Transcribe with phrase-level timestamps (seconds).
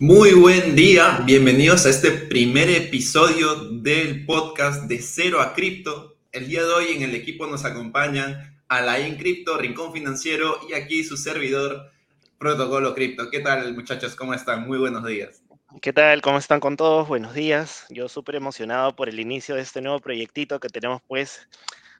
[0.00, 6.16] Muy buen día, bienvenidos a este primer episodio del podcast de Cero a Cripto.
[6.32, 11.04] El día de hoy en el equipo nos acompañan Alain Cripto, Rincón Financiero y aquí
[11.04, 11.92] su servidor
[12.38, 13.30] Protocolo Cripto.
[13.30, 14.16] ¿Qué tal muchachos?
[14.16, 14.66] ¿Cómo están?
[14.66, 15.44] Muy buenos días.
[15.80, 16.22] ¿Qué tal?
[16.22, 17.06] ¿Cómo están con todos?
[17.06, 17.86] Buenos días.
[17.88, 21.48] Yo súper emocionado por el inicio de este nuevo proyectito que tenemos pues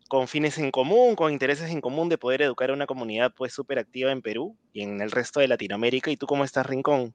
[0.08, 3.52] con fines en común, con intereses en común de poder educar a una comunidad pues
[3.52, 6.10] súper activa en Perú y en el resto de Latinoamérica.
[6.10, 7.14] ¿Y tú cómo estás, Rincón?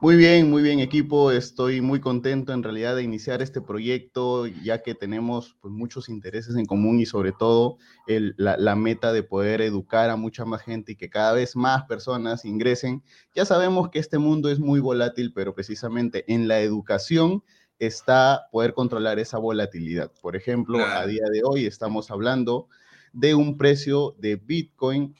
[0.00, 1.32] Muy bien, muy bien equipo.
[1.32, 6.54] Estoy muy contento en realidad de iniciar este proyecto, ya que tenemos pues, muchos intereses
[6.54, 10.92] en común y sobre todo la, la, meta de poder educar a mucha más gente
[10.92, 13.02] y que cada vez más personas ingresen.
[13.34, 17.42] Ya sabemos que este mundo es muy volátil, pero precisamente en la educación
[17.80, 20.12] está poder controlar esa volatilidad.
[20.22, 22.68] Por ejemplo, a día de hoy estamos hablando
[23.12, 25.16] de un precio de Bitcoin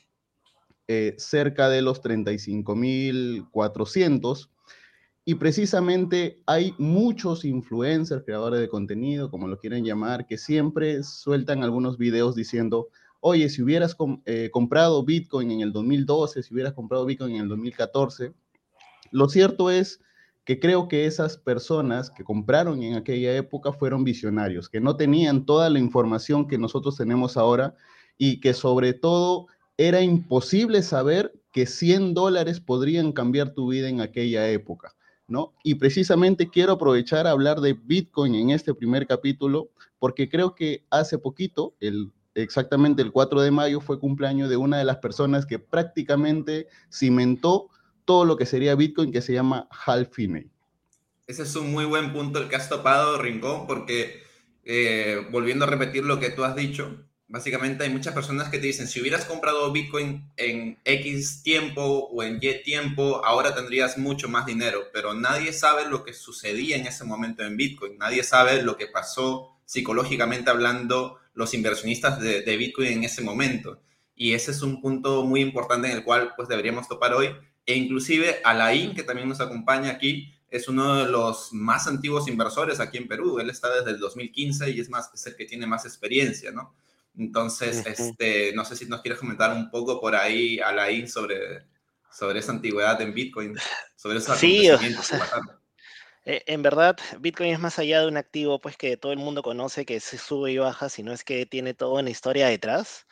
[0.87, 4.51] eh, cerca de los 35.400
[5.29, 11.62] y precisamente hay muchos influencers, creadores de contenido, como lo quieren llamar, que siempre sueltan
[11.62, 12.88] algunos videos diciendo,
[13.20, 17.48] oye, si hubieras eh, comprado Bitcoin en el 2012, si hubieras comprado Bitcoin en el
[17.51, 18.32] 2014,
[19.10, 20.01] lo cierto es
[20.46, 25.45] que creo que esas personas que compraron en aquella época fueron visionarios, que no tenían
[25.45, 27.76] toda la información que nosotros tenemos ahora
[28.16, 34.01] y que sobre todo era imposible saber que 100 dólares podrían cambiar tu vida en
[34.01, 34.95] aquella época.
[35.29, 35.54] ¿No?
[35.62, 40.85] Y precisamente quiero aprovechar a hablar de Bitcoin en este primer capítulo, porque creo que
[40.90, 45.46] hace poquito, el, exactamente el 4 de mayo, fue cumpleaños de una de las personas
[45.46, 47.68] que prácticamente cimentó
[48.04, 50.51] todo lo que sería Bitcoin, que se llama Hal Finney.
[51.26, 54.23] Ese es un muy buen punto el que has topado, Rincón, porque
[54.65, 58.66] eh, volviendo a repetir lo que tú has dicho, básicamente hay muchas personas que te
[58.66, 64.28] dicen, si hubieras comprado Bitcoin en X tiempo o en Y tiempo, ahora tendrías mucho
[64.28, 68.62] más dinero, pero nadie sabe lo que sucedía en ese momento en Bitcoin, nadie sabe
[68.62, 73.80] lo que pasó psicológicamente hablando los inversionistas de, Bitcoin en ese momento.
[74.16, 77.28] Y ese es un punto muy importante en el cual pues deberíamos topar hoy.
[77.64, 82.80] E inclusive Alain, que también nos acompaña aquí, es uno de los más antiguos inversores
[82.80, 83.38] aquí en Perú.
[83.38, 86.74] Él está desde el 2015 y es, más, es el que tiene más experiencia, ¿no?
[87.18, 91.66] Entonces, este, no sé si nos quieres comentar un poco por ahí, Alain, sobre,
[92.10, 93.56] sobre esa antigüedad en Bitcoin,
[93.96, 94.68] sobre esos sí,
[96.24, 99.42] e, en verdad, Bitcoin es más allá de un activo pues que todo el mundo
[99.42, 103.06] conoce, que se sube y baja, sino es que tiene toda una historia detrás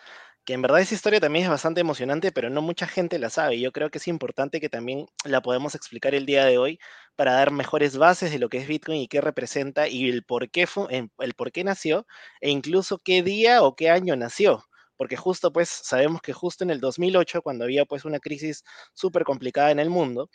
[0.47, 3.59] que en verdad esa historia también es bastante emocionante, pero no mucha gente la sabe.
[3.59, 6.79] Yo creo que es importante que también la podemos explicar el día de hoy
[7.17, 10.51] para dar mejores bases de lo que es Bitcoin y qué representa y el por
[10.51, 12.07] qué, el por qué nació
[12.41, 14.65] e incluso qué día o qué año nació.
[14.97, 19.25] Porque justo pues sabemos que justo en el 2008, cuando había pues una crisis súper
[19.25, 20.31] complicada en el mundo,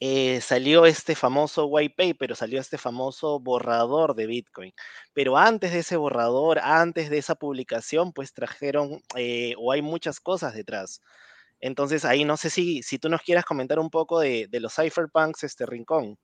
[0.00, 4.72] eh, salió este famoso white paper, salió este famoso borrador de Bitcoin.
[5.14, 10.20] Pero antes de ese borrador, antes de esa publicación, pues trajeron, eh, o hay muchas
[10.20, 11.00] cosas detrás.
[11.66, 14.74] Entonces ahí no sé si, si tú nos quieras comentar un poco de, de los
[14.74, 16.16] cypherpunks, este rincón.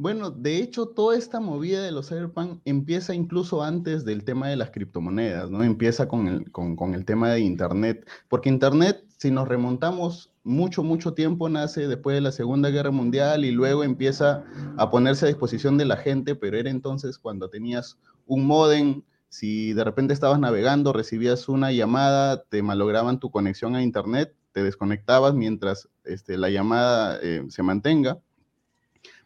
[0.00, 4.54] Bueno, de hecho, toda esta movida de los cyberpunk empieza incluso antes del tema de
[4.54, 5.64] las criptomonedas, ¿no?
[5.64, 10.84] Empieza con el, con, con el tema de Internet, porque Internet, si nos remontamos mucho,
[10.84, 14.44] mucho tiempo, nace después de la Segunda Guerra Mundial y luego empieza
[14.76, 19.72] a ponerse a disposición de la gente, pero era entonces cuando tenías un modem, si
[19.72, 25.34] de repente estabas navegando, recibías una llamada, te malograban tu conexión a Internet, te desconectabas
[25.34, 28.18] mientras este, la llamada eh, se mantenga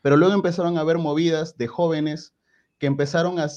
[0.02, 2.34] pero luego empezaron a haber movidas de jóvenes
[2.78, 3.48] que empezaron a,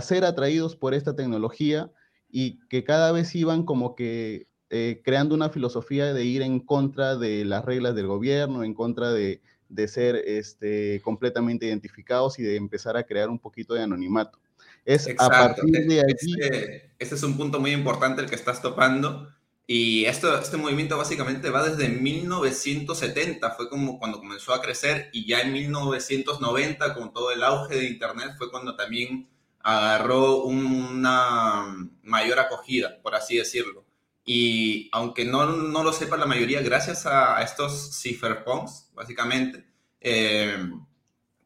[0.00, 1.90] ser atraídos por esta tecnología
[2.28, 7.16] y que cada vez iban como que eh, creando una filosofía de ir en contra
[7.16, 9.40] de las reglas del gobierno, en contra de,
[9.86, 14.40] ser este, completamente identificados y de empezar a crear un poquito de anonimato.
[14.84, 16.34] Es a partir de allí...
[16.38, 19.34] Este, este, es un punto muy importante el que estás topando
[19.66, 25.26] y esto, este movimiento básicamente va desde 1970, fue como cuando comenzó a crecer y
[25.26, 29.26] ya en 1990 con todo el auge de Internet fue cuando también
[29.60, 33.86] agarró una mayor acogida, por así decirlo.
[34.26, 39.66] Y aunque no, no lo sepa la mayoría, gracias a, estos cypherpunks, básicamente,
[40.00, 40.70] eh,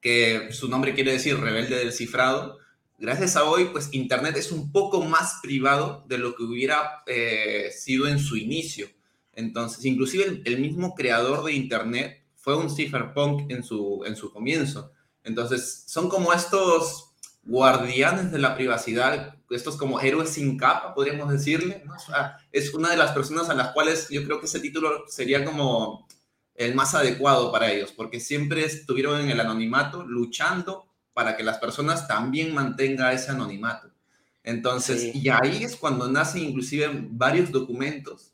[0.01, 2.59] que su nombre quiere decir rebelde del cifrado,
[2.99, 7.71] gracias a hoy, pues Internet es un poco más privado de lo que hubiera eh,
[7.73, 8.89] sido en su inicio.
[9.33, 14.93] Entonces, inclusive el, mismo creador de Internet fue un cypherpunk en su, en su comienzo.
[15.23, 17.13] Entonces, son como estos
[17.45, 21.85] guardianes de la privacidad, estos como héroes sin capa, podríamos decirle.
[22.53, 26.07] es una de las personas a las cuales yo creo que ese título sería como
[26.55, 30.88] el más adecuado para ellos, porque siempre estuvieron en el anonimato luchando
[31.19, 33.91] para que las personas también mantengan ese anonimato.
[34.45, 38.31] Entonces, y ahí es cuando nacen inclusive varios documentos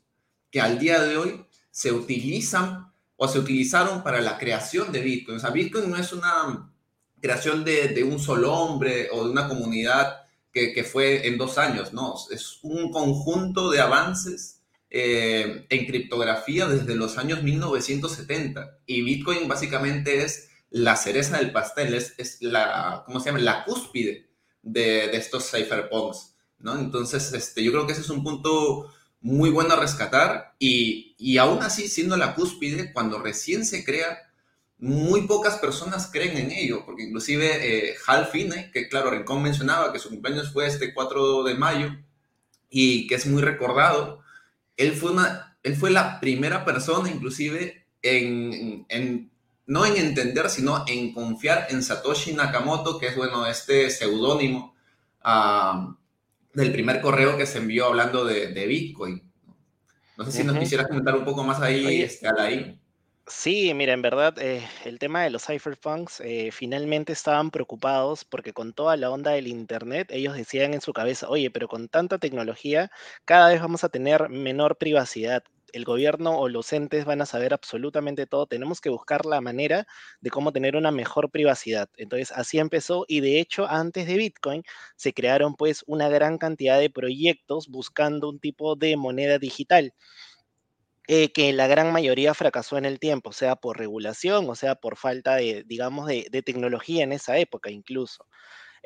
[0.51, 5.37] que al día de hoy se utilizan o se utilizaron para la creación de Bitcoin.
[5.37, 6.71] O sea, Bitcoin no es una
[7.19, 10.17] creación de, un solo hombre o de una comunidad
[10.53, 14.61] que, que, fue en dos años, no, es un conjunto de avances
[14.91, 21.93] eh, en criptografía desde los años 1970 y Bitcoin básicamente es la cereza del pastel,
[21.93, 23.39] es, es la, ¿cómo se llama?
[23.39, 24.27] La cúspide
[24.61, 26.77] de, de estos cypherpunks, ¿no?
[26.77, 31.37] Entonces, este, yo creo que ese es un punto muy bueno a rescatar y, y
[31.37, 34.19] aún así, siendo la cúspide, cuando recién se crea,
[34.77, 39.93] muy pocas personas creen en ello, porque inclusive eh, Hal Finney, que claro, Rincón mencionaba
[39.93, 41.95] que su cumpleaños fue este 4 de mayo
[42.69, 44.19] y que es muy recordado,
[44.75, 49.31] él fue, una, él fue la primera persona inclusive en, en,
[49.67, 54.75] no en entender, sino en confiar en Satoshi Nakamoto, que es, bueno, este seudónimo
[55.25, 55.93] uh,
[56.53, 59.21] del primer correo que se envió hablando de, de Bitcoin.
[60.17, 62.29] No sé si nos quisieras comentar un poco más ahí, este.
[63.27, 68.53] Sí, mira, en verdad, eh, el tema de los cypherpunks eh, finalmente estaban preocupados porque
[68.53, 72.19] con toda la onda del Internet, ellos decían en su cabeza, oye, pero con tanta
[72.19, 72.91] tecnología,
[73.25, 75.43] cada vez vamos a tener menor privacidad.
[75.73, 78.47] El gobierno o los entes van a saber absolutamente todo.
[78.47, 79.87] Tenemos que buscar la manera
[80.21, 81.89] de cómo tener una mejor privacidad.
[81.97, 84.63] Entonces, así empezó y de hecho, antes de Bitcoin,
[84.95, 89.93] se crearon pues una gran cantidad de proyectos buscando un tipo de moneda digital.
[91.07, 94.97] Eh, que la gran mayoría fracasó en el tiempo, sea por regulación, o sea por
[94.97, 98.25] falta de, digamos, de, tecnología en esa época incluso.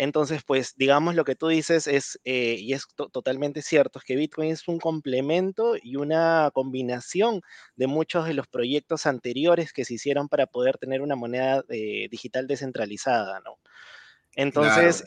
[0.01, 4.15] Entonces, pues, digamos, lo que tú dices es, eh, y es totalmente cierto, es que
[4.15, 7.41] Bitcoin es un complemento y una combinación
[7.75, 12.07] de muchos de los proyectos anteriores que se hicieron para poder tener una moneda eh,
[12.09, 13.59] digital descentralizada, ¿no?
[14.35, 15.03] Entonces,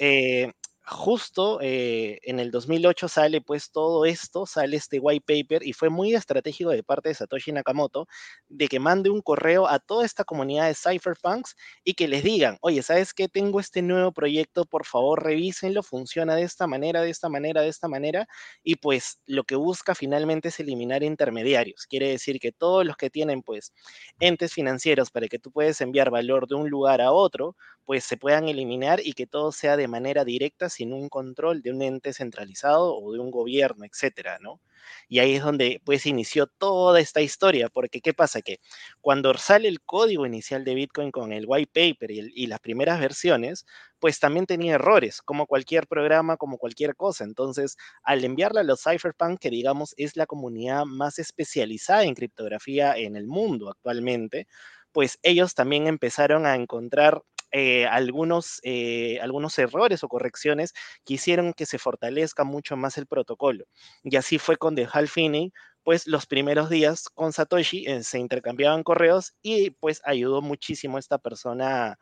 [0.84, 5.90] justo eh, en el 2008 sale pues todo esto, sale este white paper y fue
[5.90, 8.06] muy estratégico de parte de Satoshi Nakamoto
[8.48, 12.58] de que mande un correo a toda esta comunidad de cypherpunks y que les digan,
[12.62, 13.28] oye, ¿sabes qué?
[13.28, 17.68] Tengo este nuevo proyecto, por favor revísenlo, funciona de esta manera, de esta manera, de
[17.68, 18.26] esta manera
[18.64, 21.86] y pues lo que busca finalmente es eliminar intermediarios.
[21.86, 23.72] Quiere decir que todos los que tienen pues
[24.20, 28.16] entes financieros para que tú puedes enviar valor de un lugar a otro, pues se
[28.16, 32.96] puedan eliminar y que todo sea de manera directa un control de un ente centralizado
[32.96, 34.60] o de un gobierno, etcétera, ¿no?
[35.08, 38.42] Y ahí es donde pues inició toda esta historia, porque ¿qué pasa?
[38.42, 38.58] Que
[39.00, 43.00] cuando sale el código inicial de Bitcoin con el white paper y, y las primeras
[43.00, 43.64] versiones,
[43.98, 47.24] pues también tenía errores, como cualquier programa, como cualquier cosa.
[47.24, 52.96] Entonces, al enviarla a los cypherpunk, que digamos es la comunidad más especializada en criptografía
[52.96, 54.46] en el mundo actualmente,
[54.92, 57.22] pues ellos también empezaron a encontrar
[57.52, 60.72] eh, algunos, eh, algunos errores o correcciones
[61.04, 63.64] que hicieron que se fortalezca mucho más el protocolo.
[64.02, 65.52] Y así fue con The Hal Finney,
[65.84, 71.00] pues los primeros días con Satoshi eh, se intercambiaban correos y pues ayudó muchísimo a
[71.00, 71.98] esta persona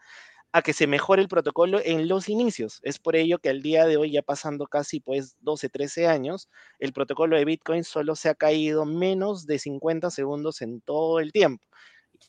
[0.52, 2.80] a que se mejore el protocolo en los inicios.
[2.82, 6.48] Es por ello que al día de hoy, ya pasando casi pues 12, 13 años,
[6.80, 11.32] el protocolo de Bitcoin solo se ha caído menos de 50 segundos en todo el
[11.32, 11.64] tiempo.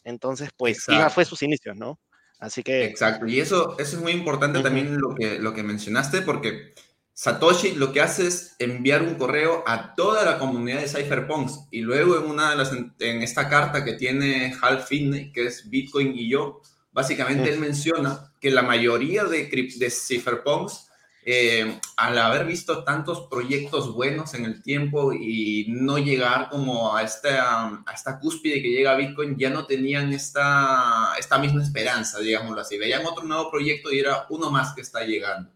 [0.04, 2.00] Entonces, pues, ya fue sus inicios, ¿no?
[2.42, 2.86] Así que...
[2.86, 6.74] Exacto, y eso, eso es muy importante también lo que, lo que mencionaste, porque
[7.14, 11.82] Satoshi lo que hace es enviar un correo a toda la comunidad de cypherpunks y
[11.82, 16.18] luego en, una de las, en esta carta que tiene Hal Finney, que es Bitcoin
[16.18, 20.90] y yo, básicamente él menciona que la mayoría de, de cypherpunks
[21.24, 27.04] eh, al haber visto tantos proyectos buenos en el tiempo y no llegar como a
[27.04, 32.20] esta, a esta cúspide que llega a Bitcoin, ya no tenían esta, esta misma esperanza,
[32.20, 32.78] digámoslo así.
[32.78, 35.52] Veían otro nuevo proyecto y era uno más que está llegando.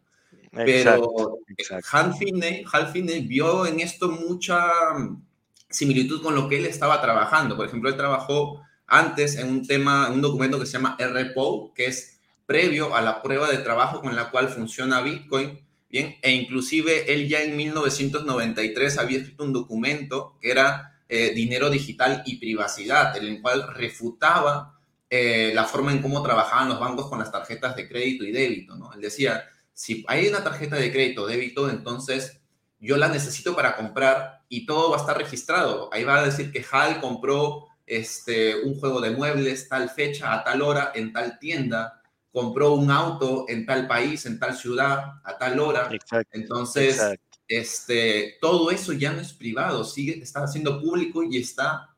[0.51, 1.39] Pero
[1.91, 4.71] Hal Finney, vio en esto mucha
[5.69, 7.57] similitud con lo que él estaba trabajando.
[7.57, 11.73] Por ejemplo, él trabajó antes en un tema, en un documento que se llama RPO,
[11.73, 12.14] que es
[12.45, 15.59] previo a la prueba de trabajo con la cual funciona Bitcoin,
[15.89, 21.69] bien, e inclusive él ya en 1993 había escrito un documento que era eh, dinero
[21.69, 27.09] digital y privacidad, en el cual refutaba eh, la forma en cómo trabajaban los bancos
[27.09, 28.91] con las tarjetas de crédito y débito, ¿no?
[28.93, 32.41] Él decía, si hay una tarjeta de crédito o débito, entonces
[32.79, 35.89] yo la necesito para comprar y todo va a estar registrado.
[35.93, 40.43] Ahí va a decir que Hal compró este, un juego de muebles tal fecha, a
[40.43, 42.01] tal hora, en tal tienda,
[42.35, 45.89] compró un auto en tal país, en tal ciudad, a tal hora.
[46.33, 47.01] Entonces,
[47.47, 51.95] este, todo eso ya no es privado, sigue, está siendo público y está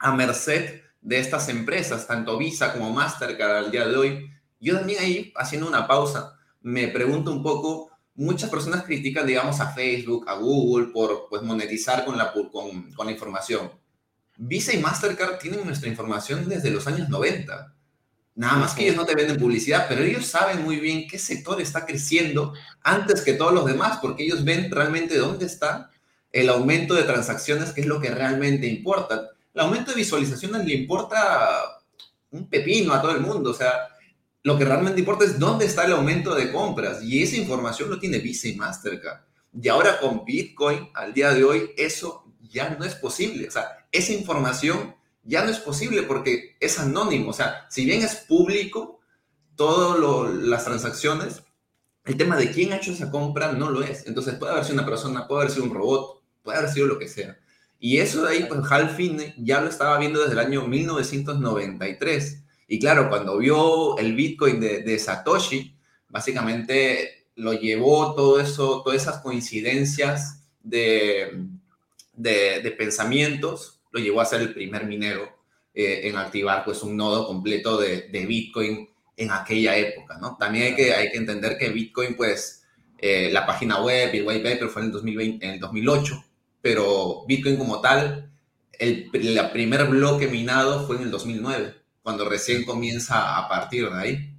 [0.00, 5.00] a merced de estas empresas, tanto Visa como Mastercard al día de hoy, yo también
[5.00, 10.34] ahí, haciendo una pausa, me pregunto un poco, muchas personas critican, digamos, a Facebook, a
[10.34, 13.70] Google por pues, monetizar con la, con, con la información.
[14.36, 17.75] Visa y Mastercard tienen nuestra información desde los años 90.
[18.36, 21.58] Nada más que ellos no te venden publicidad, pero ellos saben muy bien qué sector
[21.60, 22.52] está creciendo
[22.82, 25.90] antes que todos los demás, porque ellos ven realmente dónde está
[26.30, 29.30] el aumento de transacciones, que es lo que realmente importa.
[29.54, 31.80] El aumento de visualizaciones le importa
[32.30, 33.72] un pepino a todo el mundo, o sea,
[34.42, 37.98] lo que realmente importa es dónde está el aumento de compras, y esa información lo
[37.98, 39.22] tiene Visa y Mastercard.
[39.58, 43.48] Y ahora con Bitcoin, al día de hoy, eso ya no es posible.
[43.48, 44.94] O sea, esa información
[45.26, 47.30] ya no es posible porque es anónimo.
[47.30, 49.00] O sea, si bien es público,
[49.56, 51.42] todas las transacciones,
[52.04, 54.06] el tema de quién ha hecho esa compra no lo es.
[54.06, 56.98] Entonces puede haber sido una persona, puede haber sido un robot, puede haber sido lo
[56.98, 57.38] que sea.
[57.78, 62.42] Y eso de ahí, pues Hal Finney ya lo estaba viendo desde el año 1993.
[62.68, 65.76] Y claro, cuando vio el Bitcoin de, Satoshi,
[66.08, 71.46] básicamente lo llevó todo eso, todas esas coincidencias de,
[72.14, 75.28] de pensamientos lo llevó a ser el primer minero
[75.74, 80.36] eh, en activar pues un nodo completo de, Bitcoin en aquella época, ¿no?
[80.38, 82.64] También hay que, hay que entender que Bitcoin, pues,
[82.98, 86.24] eh, la página web y el white paper fue en el, 2020, en el 2008,
[86.60, 88.30] pero Bitcoin como tal,
[88.78, 94.34] el primer bloque minado fue en el 2009, cuando recién comienza a partir de ahí.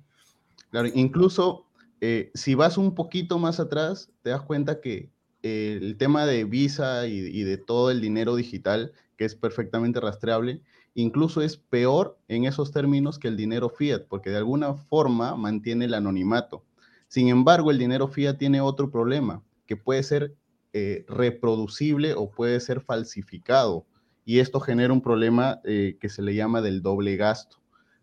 [0.70, 1.66] Claro, incluso
[2.02, 5.10] eh, si vas un poquito más atrás, te das cuenta que
[5.44, 10.62] el tema de Visa y, de todo el dinero digital que es perfectamente rastreable,
[10.94, 15.86] incluso es peor en esos términos que el dinero fiat, porque de alguna forma mantiene
[15.86, 16.64] el anonimato.
[17.08, 20.36] Sin embargo, el dinero fiat tiene otro problema, que puede ser
[20.74, 23.88] eh, reproducible o puede ser falsificado.
[24.26, 27.58] Y esto genera un problema eh, que se le llama del doble gasto,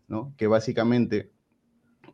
[0.07, 0.33] ¿no?
[0.37, 1.31] Que básicamente,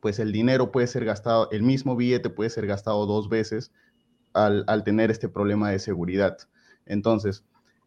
[0.02, 3.72] pues el dinero puede ser gastado, el mismo billete puede ser gastado dos veces
[4.34, 6.38] al, tener este problema de seguridad.
[6.86, 7.44] Entonces,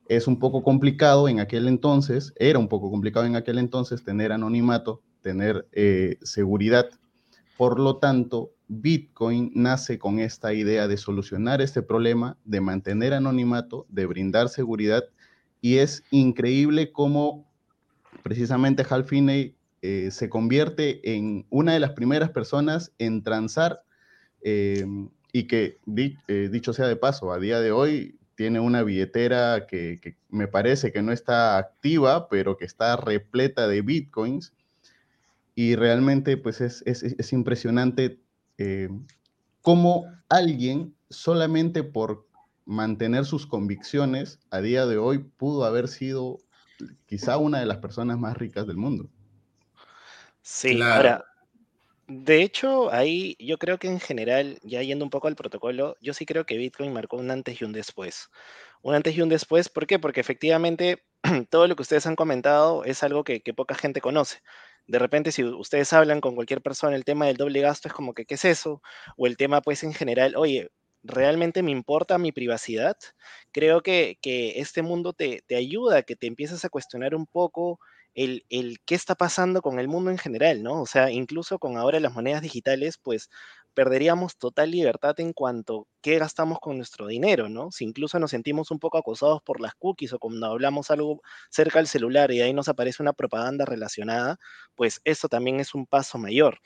[0.08, 4.32] es un poco complicado en aquel entonces, era un poco complicado en aquel entonces tener
[4.32, 6.88] anonimato, tener eh, seguridad.
[7.56, 13.86] Por lo tanto, Bitcoin nace con esta idea de solucionar este problema, de mantener anonimato,
[13.88, 15.04] de brindar seguridad,
[15.60, 17.46] y es increíble cómo
[18.22, 23.82] precisamente Hal Finney eh, se convierte en una de las primeras personas en transar
[24.42, 24.86] eh,
[25.34, 30.46] y que, dicho sea de paso, a día de hoy tiene una billetera que, me
[30.46, 34.52] parece que no está activa, pero que está repleta de bitcoins.
[35.56, 38.20] Y realmente, pues es, impresionante
[38.58, 38.88] eh,
[39.60, 42.28] cómo alguien, solamente por
[42.64, 46.38] mantener sus convicciones, a día de hoy pudo haber sido
[47.06, 49.10] quizá una de las personas más ricas del mundo.
[50.42, 51.24] Sí, ahora,
[52.06, 56.12] de hecho, ahí yo creo que en general, ya yendo un poco al protocolo, yo
[56.14, 58.28] sí creo que Bitcoin marcó un antes y un después.
[58.82, 59.98] Un antes y un después, ¿por qué?
[59.98, 61.04] Porque efectivamente
[61.50, 64.40] todo lo que ustedes han comentado es algo que, poca gente conoce.
[64.86, 68.12] De repente, si ustedes hablan con cualquier persona, el tema del doble gasto es como
[68.14, 68.82] que, ¿qué es eso?
[69.16, 70.70] O el tema, pues, en general, oye,
[71.02, 72.96] ¿realmente me importa mi privacidad?
[73.52, 74.18] Creo que,
[74.56, 77.80] este mundo te, te ayuda, que te empiezas a cuestionar un poco
[78.14, 78.44] el,
[78.86, 80.82] qué está pasando con el mundo en general, ¿no?
[80.82, 83.30] O sea, incluso con ahora las monedas digitales, pues
[83.74, 87.72] perderíamos total libertad en cuanto qué gastamos con nuestro dinero, ¿no?
[87.72, 91.80] Si incluso nos sentimos un poco acosados por las cookies o cuando hablamos algo cerca
[91.80, 94.38] del celular y ahí nos aparece una propaganda relacionada,
[94.76, 96.60] pues eso también es un paso mayor.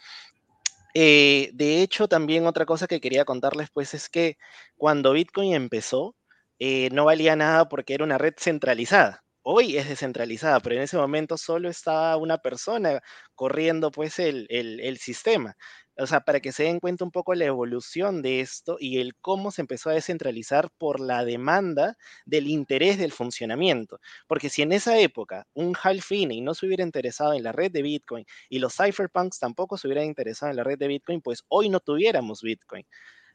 [0.95, 4.37] Eh, de hecho, también otra cosa que quería contarles, pues, es que
[4.77, 6.17] cuando Bitcoin empezó,
[6.59, 10.99] eh, no valía nada porque era una red centralizada hoy es descentralizada, pero en ese
[10.99, 13.01] momento solo estaba una persona
[13.35, 15.57] corriendo pues el, sistema.
[15.97, 19.17] O sea, para que se den cuenta un poco la evolución de esto y el
[19.17, 23.99] cómo se empezó a descentralizar por la demanda del interés del funcionamiento.
[24.27, 27.73] Porque si en esa época un Hal Finney no se hubiera interesado en la red
[27.73, 31.43] de Bitcoin y los cypherpunks tampoco se hubieran interesado en la red de Bitcoin, pues
[31.49, 32.87] hoy no tuviéramos Bitcoin.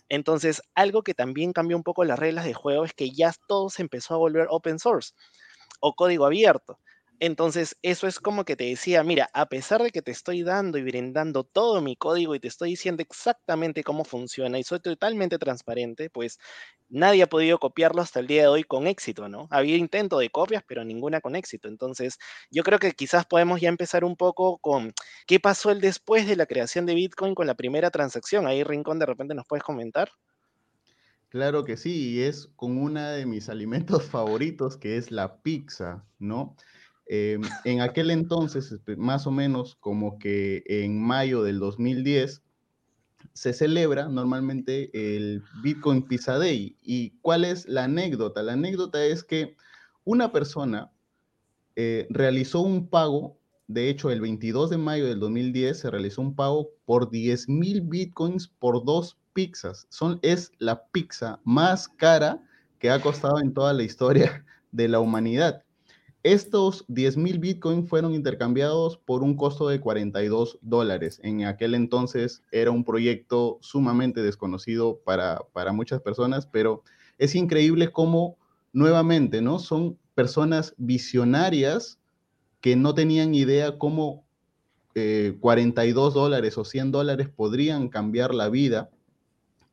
[0.10, 3.72] Entonces, algo que también cambió un poco las reglas de juego es que ya todo
[3.72, 5.14] se empezó a volver open source
[5.80, 6.80] o código abierto.
[7.20, 10.78] Entonces, eso es como que te decía, mira, a pesar de que te estoy dando
[10.78, 15.38] y brindando todo mi código y te estoy diciendo exactamente cómo funciona y soy totalmente
[15.40, 16.38] transparente, pues
[16.90, 19.48] nadie ha podido copiarlo hasta el día de hoy con éxito, ¿no?
[19.52, 21.68] Había intento de copias, pero ninguna con éxito.
[21.68, 22.18] Entonces,
[22.52, 24.94] yo creo que quizás podemos ya empezar un poco con
[25.28, 28.48] qué pasó el después de la creación de Bitcoin con la primera transacción.
[28.48, 30.10] Ahí, Rincón, de repente nos puedes comentar.
[31.34, 36.06] Claro que sí, y es con una de mis alimentos favoritos, que es la pizza,
[36.20, 36.56] ¿no?
[37.08, 42.44] Em, en aquel entonces, más o menos como que en mayo del 2010,
[43.34, 46.78] se celebra normalmente el Bitcoin Pizza Day.
[46.84, 48.44] ¿Y cuál es la anécdota?
[48.44, 49.56] La anécdota es que
[50.04, 50.92] una persona
[51.76, 56.36] eh, realizó un pago, de hecho el 22 de mayo del 2010 se realizó un
[56.36, 59.88] pago por 10 mil Bitcoins por dos pizzas.
[59.90, 62.42] Son, es la pizza más cara
[62.80, 65.64] que ha costado en toda la historia de la humanidad.
[66.24, 71.20] Estos 10.000 Bitcoin fueron intercambiados por un costo de 42 dólares.
[71.22, 76.84] En aquel entonces era un proyecto sumamente desconocido para, para muchas personas, pero
[77.18, 78.38] es increíble cómo
[78.72, 79.60] nuevamente, ¿no?
[79.60, 82.00] Son personas visionarias
[82.64, 84.24] que no tenían idea cómo
[84.94, 88.90] 42 eh, dólares o 100 dólares podrían cambiar la vida.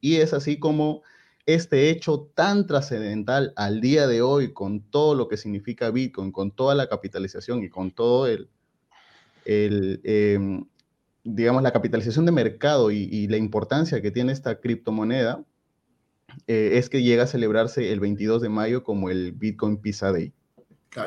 [0.00, 1.02] Y es así como
[1.46, 6.50] este hecho tan trascendental al día de hoy, con todo lo que significa Bitcoin, con
[6.50, 8.48] toda la capitalización y con todo el,
[9.44, 10.64] el em,
[11.22, 15.44] digamos, la capitalización de mercado y, la importancia que tiene esta criptomoneda,
[16.48, 20.32] eh, es que llega a celebrarse el 22 de mayo como el Bitcoin Pizza Day.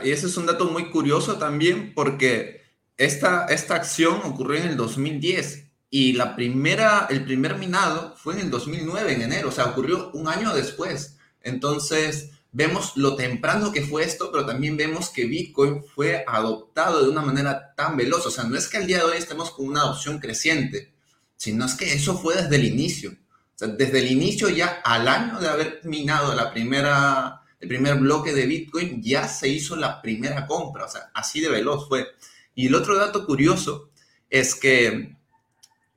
[0.04, 2.62] Y ese es un dato muy curioso también porque
[2.98, 8.40] esta, esta acción ocurrió en el 2010 y la primera, el primer minado fue en
[8.40, 11.18] el 2009, en enero, o sea, ocurrió un año después.
[11.42, 17.10] Entonces, vemos lo temprano que fue esto, pero también vemos que Bitcoin fue adoptado de
[17.10, 18.26] una manera tan veloz.
[18.26, 20.94] O sea, no es que al día de hoy estemos con una adopción creciente,
[21.36, 23.16] sino es que eso fue desde el inicio.
[23.60, 28.46] Desde el inicio ya al año de haber minado la primera, el primer bloque de
[28.46, 30.86] Bitcoin, ya se hizo la primera compra.
[30.86, 32.08] O sea, así de veloz fue.
[32.54, 33.90] Y el otro dato curioso
[34.30, 35.16] es que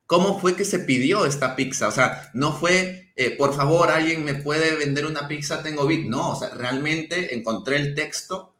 [0.07, 1.89] ¿Cómo fue que se pidió esta pizza?
[1.89, 6.07] O sea, no fue, eh, por favor, alguien me puede vender una pizza, tengo bit.
[6.07, 8.55] No, o sea, realmente encontré el texto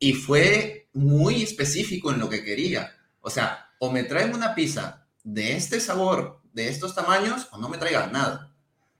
[0.00, 2.96] y fue muy específico en lo que quería.
[3.20, 7.68] O sea, o me traen una pizza de este sabor, de estos tamaños, o no
[7.68, 8.52] me traigan nada.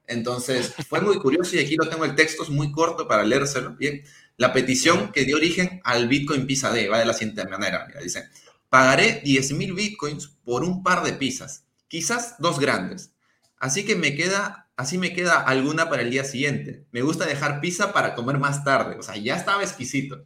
[0.09, 3.77] Entonces, fue muy curioso y aquí lo tengo el texto, es muy corto para leérselo.
[3.77, 4.03] Bien,
[4.37, 7.85] la petición que dio origen al Bitcoin Pizza D va de la siguiente manera.
[7.87, 8.29] Mira, dice,
[8.69, 13.13] pagaré 10 mil Bitcoins por un par de pizzas quizás dos grandes.
[13.59, 16.87] Así que me queda, así me queda alguna para el día siguiente.
[16.93, 18.97] Me gusta dejar pizza para comer más tarde.
[18.99, 20.25] O sea, ya estaba exquisito.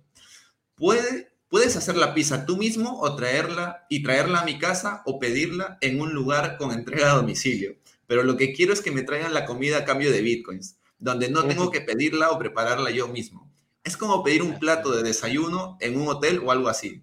[0.74, 5.18] Puede, puedes hacer la pizza tú mismo o traerla y traerla a mi casa o
[5.18, 7.76] pedirla en un lugar con entrega a domicilio.
[8.12, 11.30] Pero lo que quiero es que me traigan la comida a cambio de bitcoins, donde
[11.30, 13.50] no tengo que pedirla o prepararla yo mismo.
[13.84, 17.02] Es como pedir un plato de desayuno en un hotel o algo así.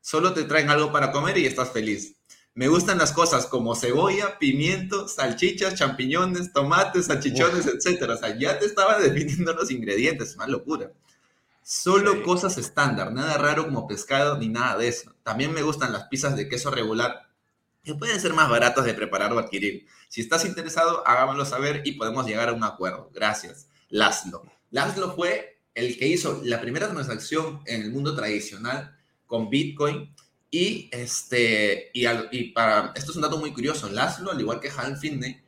[0.00, 2.14] Solo te traen algo para comer y estás feliz.
[2.54, 8.10] Me gustan las cosas como cebolla, pimiento, salchichas, champiñones, tomates, salchichones, etc.
[8.10, 10.92] O sea, ya te estaba definiendo los ingredientes, es una locura.
[11.64, 15.16] Solo cosas estándar, nada raro como pescado ni nada de eso.
[15.24, 17.26] También me gustan las pizzas de queso regular,
[17.84, 19.86] que pueden ser más baratas de preparar o adquirir.
[20.14, 23.10] Si estás interesado, hágamelo saber y podemos llegar a un acuerdo.
[23.12, 23.66] Gracias.
[23.88, 24.44] Laszlo.
[24.70, 28.96] Laszlo fue el que hizo la primera transacción en el mundo tradicional
[29.26, 30.14] con Bitcoin
[30.52, 34.70] y, este, y, y, para, esto es un dato muy curioso, Laszlo, al igual que
[34.70, 35.42] Hal Finney,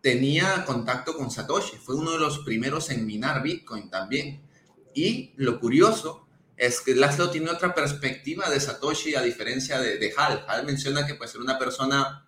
[0.00, 4.40] tenía contacto con Satoshi, fue uno de los primeros en minar Bitcoin también.
[4.94, 10.14] Y lo curioso es que Laszlo tiene otra perspectiva de Satoshi a diferencia de, de
[10.16, 10.44] Hal.
[10.46, 12.24] Hal menciona que pues era una persona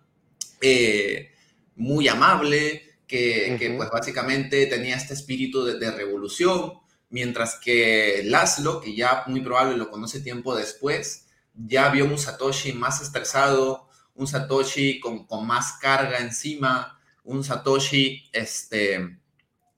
[0.59, 1.31] eh,
[1.75, 6.73] muy amable, que, que, pues básicamente tenía este espíritu de, de, revolución,
[7.09, 12.73] mientras que Laszlo, que ya muy probable lo conoce tiempo después, ya vio un Satoshi
[12.73, 19.19] más estresado, un Satoshi con, más carga encima, un Satoshi este,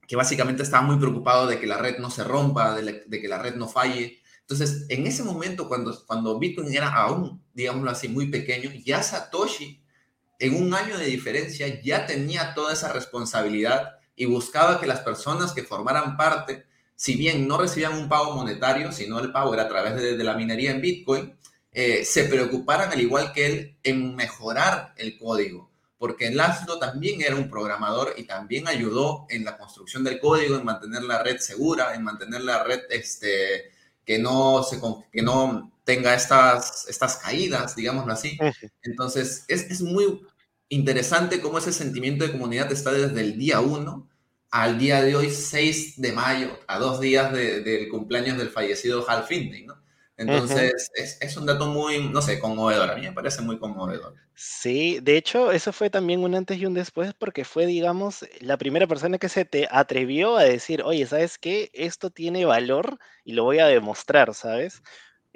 [0.08, 3.40] que básicamente estaba muy preocupado de que la red no se rompa, de, que la
[3.40, 4.22] red no falle.
[4.42, 9.82] Entonces, en ese momento, cuando, cuando Bitcoin era aún, digámoslo así, muy pequeño, ya Satoshi,
[10.40, 15.54] en un año de diferencia, ya tenía toda esa responsabilidad y buscaba que las personas
[15.54, 19.68] que formaran parte, si bien no recibían un pago monetario, sino el pago era a
[19.68, 21.38] través de la minería en Bitcoin,
[21.80, 25.70] eh, se preocuparan, al igual que él, en mejorar el código,
[26.00, 30.66] porque Laszlo también era un programador y también ayudó en la construcción del código, en
[30.66, 33.72] mantener la red segura, en mantener la red este,
[34.04, 38.38] que, no se, que no tenga estas, estas caídas, digámoslo así.
[38.84, 40.22] Entonces, es, es muy
[40.68, 44.10] interesante cómo ese sentimiento de comunidad está desde el día 1
[44.52, 49.24] al día de hoy, 6 de mayo, a dos días del cumpleaños del fallecido Hal
[49.24, 49.82] Finney, ¿no?
[50.18, 52.90] Entonces, es, un dato muy, no sé, conmovedor.
[52.90, 54.16] A mí me parece muy conmovedor.
[54.34, 58.58] Sí, de hecho, eso fue también un antes y un después porque fue, digamos, la
[58.58, 61.70] primera persona que se te atrevió a decir, oye, ¿sabes qué?
[61.72, 64.82] Esto tiene valor y lo voy a demostrar, ¿sabes?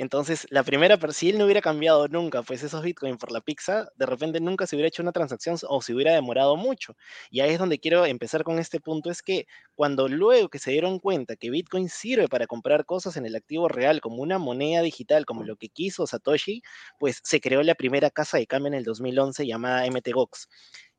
[0.01, 3.87] Entonces, la primera, si él no hubiera cambiado nunca, pues esos Bitcoin por la pizza,
[3.95, 6.95] de repente nunca se hubiera hecho una transacción o se hubiera demorado mucho.
[7.29, 9.45] Y ahí es donde quiero empezar con este punto, es que
[9.81, 13.67] cuando luego que se dieron cuenta que Bitcoin sirve para comprar cosas en el activo
[13.67, 16.61] real como una moneda digital, como lo que quiso Satoshi,
[16.99, 20.47] pues se creó la primera casa de cambio en el 2011 llamada MTGOX.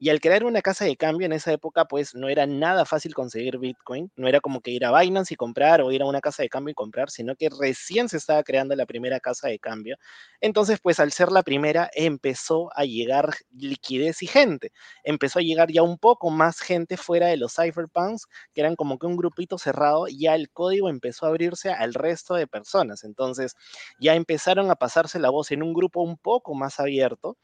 [0.03, 3.14] Y al crear una casa de cambio en esa época, pues no era nada fácil
[3.14, 4.11] conseguir Bitcoin.
[4.16, 6.49] No era como que ir a Binance y comprar o ir a una casa de
[6.49, 9.97] cambio y comprar, sino que recién se estaba creando la primera casa de cambio.
[10.40, 14.73] Entonces, pues al ser la primera, empezó a llegar liquidez y gente.
[15.05, 18.98] Empezó a llegar ya un poco más gente fuera de los cypherpunks, que eran como
[18.98, 20.06] que un grupito cerrado.
[20.08, 23.04] Ya el código empezó a abrirse al resto de personas.
[23.04, 23.54] Entonces,
[24.00, 27.37] ya empezaron a pasarse la voz en un grupo un poco más abierto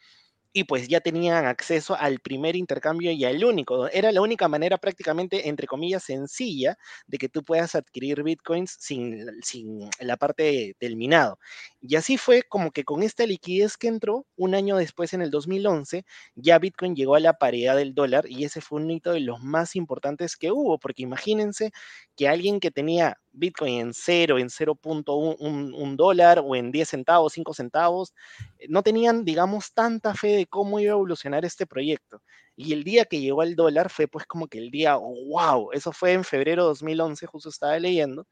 [0.53, 3.89] y pues ya tenían acceso al primer intercambio y al único.
[3.89, 9.27] Era la única manera prácticamente, entre comillas, sencilla de que tú puedas adquirir bitcoins sin,
[9.43, 11.39] sin la parte del minado.
[11.81, 15.31] Y así fue como que con esta liquidez que entró, un año después, en el
[15.31, 19.21] 2011, ya bitcoin llegó a la paridad del dólar y ese fue un hito de
[19.21, 21.73] los más importantes que hubo, porque imagínense
[22.17, 27.55] que alguien que tenía Bitcoin en 0, en 0.1 dólar o en 10 centavos, 5
[27.55, 28.15] centavos,
[28.59, 32.23] eh, no tenían, digamos, tanta fe de cómo iba a evolucionar este proyecto.
[32.57, 35.93] Y el día que llegó al dólar fue pues como que el día, wow, eso
[35.93, 38.27] fue en febrero de 2011, justo estaba leyendo.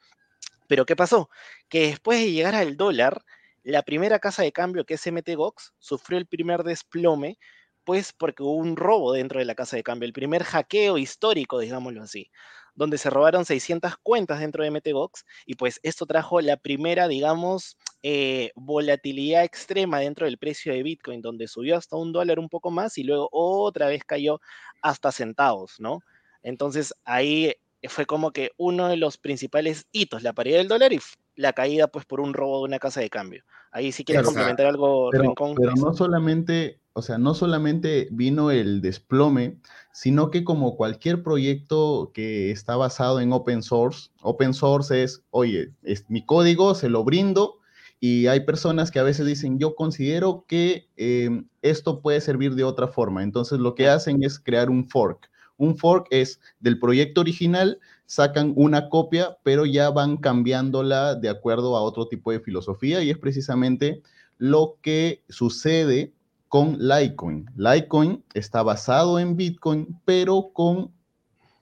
[0.68, 1.28] Pero ¿qué pasó?
[1.68, 3.22] Que después de llegar al dólar,
[3.62, 7.38] la primera casa de cambio que es MTGOX sufrió el primer desplome
[7.84, 11.60] pues porque hubo un robo dentro de la casa de cambio, el primer hackeo histórico,
[11.60, 12.30] digámoslo así
[12.76, 17.76] donde se robaron 600 cuentas dentro de MTGOX y pues esto trajo la primera, digamos,
[18.02, 22.70] eh, volatilidad extrema dentro del precio de Bitcoin, donde subió hasta un dólar un poco
[22.70, 24.40] más y luego otra vez cayó
[24.82, 26.00] hasta centavos, ¿no?
[26.42, 27.54] Entonces ahí
[27.88, 31.00] fue como que uno de los principales hitos, la paridad del dólar y
[31.34, 33.44] la caída pues por un robo de una casa de cambio.
[33.72, 35.54] Ahí sí quieres complementar algo, pero, Rincón.
[35.54, 39.58] Pero no solamente, o sea, no solamente vino el desplome,
[39.92, 45.72] sino que como cualquier proyecto que está basado en open source, open source es, oye,
[45.82, 47.58] es mi código, se lo brindo,
[48.00, 52.64] y hay personas que a veces dicen, yo considero que em, esto puede servir de
[52.64, 53.22] otra forma.
[53.22, 55.30] Entonces lo que hacen es crear un fork.
[55.58, 61.76] Un fork es del proyecto original, sacan una copia, pero ya van cambiándola de acuerdo
[61.76, 64.00] a otro tipo de filosofía y es precisamente
[64.38, 66.14] lo que sucede
[66.56, 67.44] con Litecoin.
[67.54, 70.90] Litecoin está basado en Bitcoin, pero con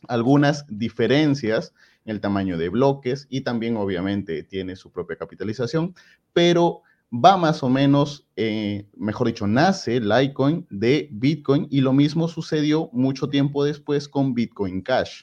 [0.07, 5.97] algunas diferencias en el tamaño de bloques y también obviamente tiene su propia capitalización,
[6.33, 12.29] pero va más o menos, eh, mejor dicho, nace Litecoin de Bitcoin y lo mismo
[12.29, 15.23] sucedió mucho tiempo después con Bitcoin Cash.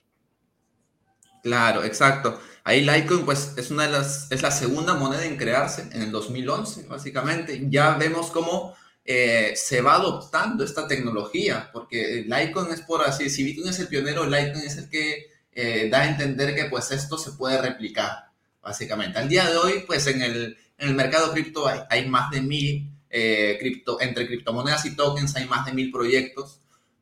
[1.44, 2.38] Claro, exacto.
[2.66, 6.12] Ahí Litecoin, pues, es una de las, es la segunda moneda en crearse en el
[6.12, 7.68] 2011, básicamente.
[7.70, 13.44] Ya vemos cómo eh, se va adoptando esta tecnología, porque Litecoin es por así, si
[13.44, 17.18] Bitcoin es el pionero, Litecoin es el que eh, da a entender que, pues, esto
[17.18, 18.30] se puede replicar,
[18.62, 19.20] básicamente.
[19.20, 22.42] Al día de hoy, pues, en el, en el mercado cripto hay, hay, más de
[22.42, 26.62] mil, eh, cripto, entre criptomonedas y tokens hay más de mil proyectos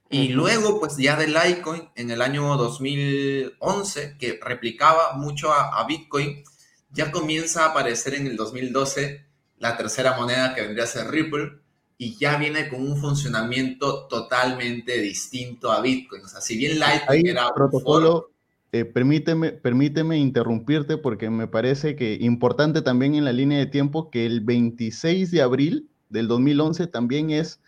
[0.10, 5.86] Y luego, pues ya de Litecoin, en el año 2011, que replicaba mucho a, a
[5.88, 6.44] Bitcoin,
[6.92, 9.26] ya comienza a aparecer en el 2012
[9.58, 11.60] la tercera moneda que vendría a ser Ripple,
[11.98, 16.24] y ya viene con un funcionamiento totalmente distinto a Bitcoin.
[16.26, 18.32] O sea, si bien Lightning era protocolo,
[18.78, 24.10] eh, permíteme, permíteme interrumpirte porque me parece que importante también en la línea de tiempo
[24.10, 27.62] que el 26 de abril del 2011 también es,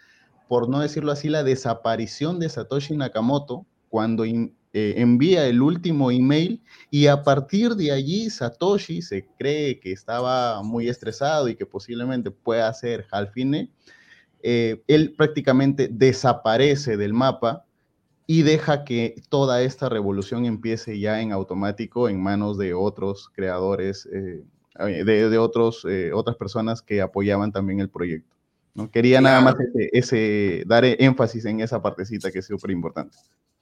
[0.50, 6.62] por no decirlo así, la desaparición de Satoshi Nakamoto cuando eh, envía el último email
[6.92, 12.32] y a partir de allí Satoshi se cree que estaba muy estresado y que posiblemente
[12.32, 13.72] pueda ser Halfine.
[14.44, 17.67] Eh, él prácticamente desaparece del mapa
[18.28, 24.08] y deja que toda esta revolución empiece ya en automático en manos de otros creadores,
[24.12, 24.44] eh,
[24.78, 28.36] de, otros, otras personas que apoyaban también el proyecto.
[28.76, 28.92] ¿no?
[28.92, 29.56] Quería nada más
[29.92, 33.18] ese, dar énfasis en esa partecita que es súper importante.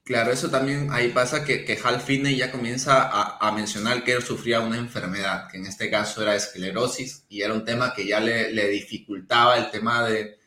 [0.06, 4.22] Claro, eso también ahí pasa que, que Hal Finney ya comienza a, mencionar que él
[4.22, 8.20] sufría una enfermedad, que en este caso era esclerosis, y era un tema que ya
[8.20, 10.38] le, dificultaba el tema de,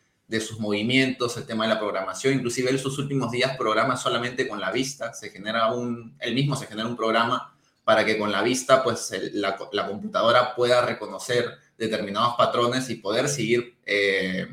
[0.40, 4.60] sus movimientos, el tema de la programación, inclusive en sus últimos días programa solamente con
[4.60, 8.42] la vista, se genera un, él mismo se genera un programa para que con la
[8.42, 13.76] vista pues la, computadora pueda reconocer determinados patrones y poder seguir...
[13.84, 14.46] Eh,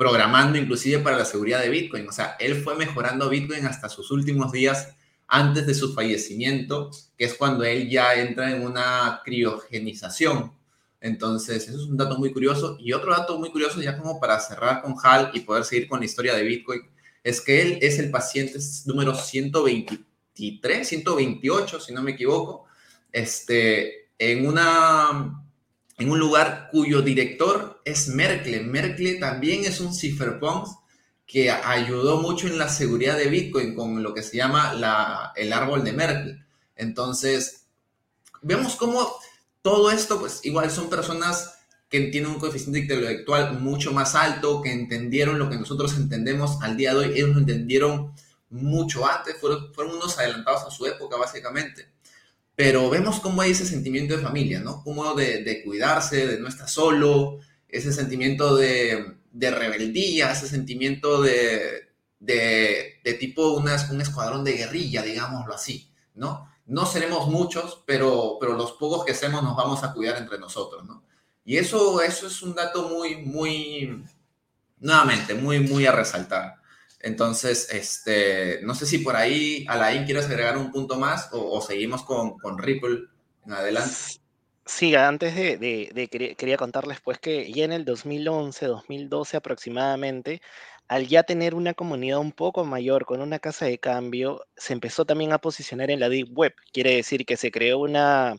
[0.00, 2.08] programando inclusive para la seguridad de Bitcoin.
[2.08, 4.94] O sea, él fue mejorando Bitcoin hasta sus últimos días
[5.28, 10.54] antes de su fallecimiento, que es cuando él ya entra en una criogenización.
[11.00, 12.76] Entonces, eso es un dato muy curioso.
[12.78, 16.00] Y otro dato muy curioso, ya como para cerrar con Hal y poder seguir con
[16.00, 16.82] la historia de Bitcoin,
[17.22, 22.66] es que él es el paciente número 123, 128, si no me equivoco,
[23.12, 25.46] este, en una
[26.00, 28.62] en un lugar cuyo director es Merkle.
[28.62, 30.66] Merkle también es un cypherpunk
[31.26, 35.52] que ayudó mucho en la seguridad de Bitcoin con lo que se llama la, el
[35.52, 36.44] árbol de Merkle.
[36.74, 37.66] Entonces,
[38.40, 39.06] vemos cómo
[39.62, 44.72] todo esto, pues igual son personas que tienen un coeficiente intelectual mucho más alto, que
[44.72, 48.12] entendieron lo que nosotros entendemos al día de hoy, ellos lo entendieron
[48.48, 51.90] mucho antes, fueron, fueron unos adelantados a su época, básicamente
[52.60, 54.84] pero vemos cómo hay ese sentimiento de familia, ¿no?
[54.84, 61.88] Como de, cuidarse, de no estar solo, ese sentimiento de, rebeldía, ese sentimiento de,
[63.18, 63.70] tipo un
[64.02, 66.49] escuadrón de guerrilla, digámoslo así, ¿no?
[66.70, 70.84] No seremos muchos, pero, pero los pocos que seamos nos vamos a cuidar entre nosotros,
[70.84, 71.02] ¿no?
[71.44, 74.04] Y eso, eso es un dato muy, muy,
[74.78, 76.60] nuevamente, muy, muy a resaltar.
[77.00, 82.04] Entonces, este, no sé si por ahí, Alain, quieres agregar un punto más o, seguimos
[82.04, 83.06] con, Ripple
[83.46, 83.96] en adelante.
[84.64, 90.40] Sí, antes de, quería contarles pues que ya en el 2011, 2012 aproximadamente,
[90.90, 95.04] al ya tener una comunidad un poco mayor con una casa de cambio, se empezó
[95.04, 96.52] también a posicionar en la Deep Web.
[96.72, 98.36] Quiere decir que se creó una,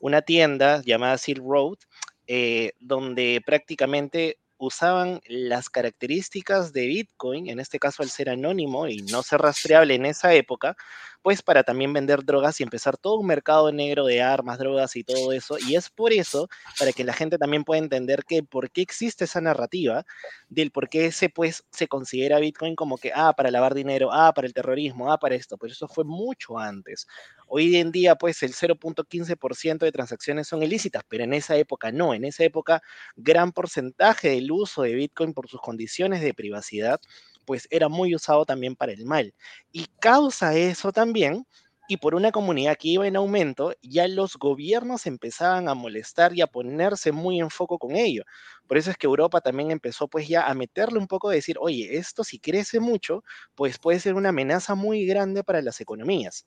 [0.00, 1.78] una tienda llamada Silk Road,
[2.26, 8.98] eh, donde prácticamente usaban las características de Bitcoin, en este caso al ser anónimo y
[9.02, 10.76] no ser rastreable en esa época,
[11.22, 15.04] pues para también vender drogas y empezar todo un mercado negro de armas, drogas y
[15.04, 15.56] todo eso.
[15.58, 16.48] Y es por eso,
[16.78, 20.04] para que la gente también pueda entender que por qué existe esa narrativa
[20.50, 24.34] del por qué se, pues, se considera Bitcoin como que, ah, para lavar dinero, ah,
[24.34, 25.56] para el terrorismo, ah, para esto.
[25.56, 27.06] Pues eso fue mucho antes.
[27.46, 32.14] Hoy en día, pues el 0.15% de transacciones son ilícitas, pero en esa época no.
[32.14, 32.82] En esa época,
[33.16, 37.00] gran porcentaje del uso de Bitcoin por sus condiciones de privacidad
[37.44, 39.34] pues era muy usado también para el mal.
[39.72, 41.46] Y causa eso también
[41.86, 46.40] y por una comunidad que iba en aumento, ya los gobiernos empezaban a molestar y
[46.40, 48.22] a ponerse muy en foco con ello.
[48.66, 51.56] Por eso es que Europa también empezó pues ya a meterle un poco de decir,
[51.60, 53.22] oye, esto si crece mucho,
[53.54, 56.46] pues puede ser una amenaza muy grande para las economías.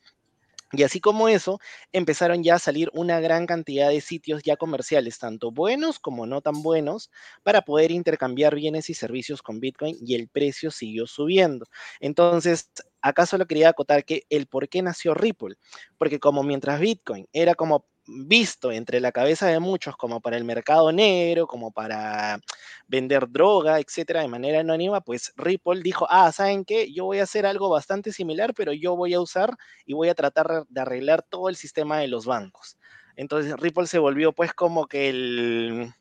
[0.74, 1.60] Y así como eso,
[1.94, 6.42] empezaron ya a salir una gran cantidad de sitios ya comerciales, tanto buenos como no
[6.42, 7.10] tan buenos,
[7.44, 11.66] para poder intercambiar bienes y servicios con Bitcoin y el precio siguió subiendo.
[12.02, 12.70] Entonces,
[13.02, 15.56] acá solo quería acotar que el por qué nació Ripple,
[15.98, 20.44] porque como mientras Bitcoin era como visto entre la cabeza de muchos como para el
[20.44, 22.40] mercado negro, como para
[22.88, 26.92] vender droga, etcétera, de manera anónima, pues Ripple dijo, ah, ¿saben qué?
[26.92, 30.16] Yo voy a hacer algo bastante similar, pero yo voy a usar y voy a
[30.16, 32.78] tratar de arreglar todo el sistema de los bancos.
[33.16, 35.92] Entonces Ripple se volvió pues como que el,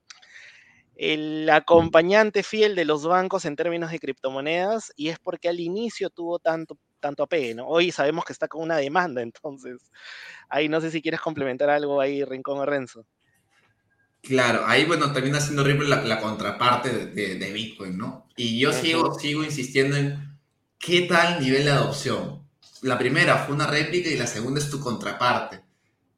[0.96, 6.10] el acompañante fiel de los bancos en términos de criptomonedas y es porque al inicio
[6.10, 7.68] tuvo tanto, tanto apego, ¿no?
[7.68, 9.78] Hoy sabemos que está con una demanda, entonces
[10.48, 13.06] ahí no sé si quieres complementar algo ahí, Rincón o Renzo.
[14.22, 18.26] Claro, ahí bueno, termina siendo Ripple la, contraparte de, Bitcoin, ¿no?
[18.36, 20.36] Y yo sigo, sigo insistiendo en
[20.78, 22.42] qué tal nivel de adopción.
[22.82, 25.62] La primera fue una réplica y la segunda es tu contraparte.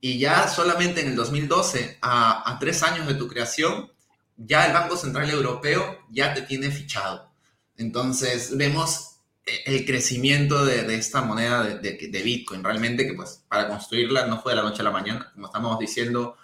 [0.00, 3.90] Y ya solamente en el 2012, a, a tres años de tu creación,
[4.38, 7.30] ya el Banco Central Europeo ya te tiene fichado.
[7.76, 9.07] Entonces vemos
[9.64, 14.56] el crecimiento de, esta moneda de, Bitcoin, realmente que pues para construirla no fue de
[14.56, 16.36] la noche a la mañana, como estamos diciendo,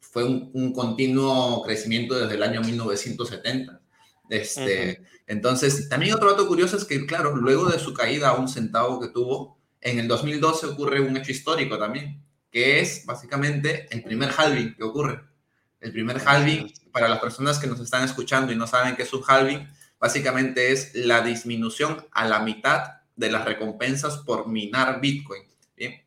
[0.00, 3.80] fue un, continuo crecimiento desde el año 1970.
[4.28, 8.48] Este, Entonces, también otro dato curioso es que, claro, luego de su caída a un
[8.48, 14.02] centavo que tuvo, en el 2012 ocurre un hecho histórico también, que es básicamente el
[14.02, 15.20] primer halving que ocurre.
[15.80, 19.12] El primer halving, para las personas que nos están escuchando y no saben qué es
[19.12, 19.66] un halving,
[20.02, 25.44] básicamente es la disminución a la mitad de las recompensas por minar Bitcoin.
[25.76, 26.02] ¿bien?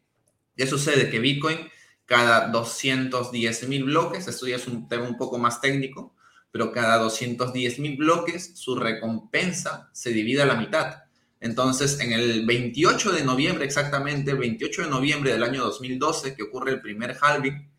[0.53, 1.10] ¿Qué sucede?
[1.10, 1.60] Que Bitcoin,
[2.05, 6.13] cada 210 mil bloques, esto ya es un tema un poco más técnico,
[6.51, 11.03] pero cada 210 mil bloques su recompensa se divide a la mitad.
[11.39, 16.71] Entonces, en el 28 de noviembre, exactamente, 28 de noviembre del año 2012, que ocurre
[16.71, 17.69] el primer halving,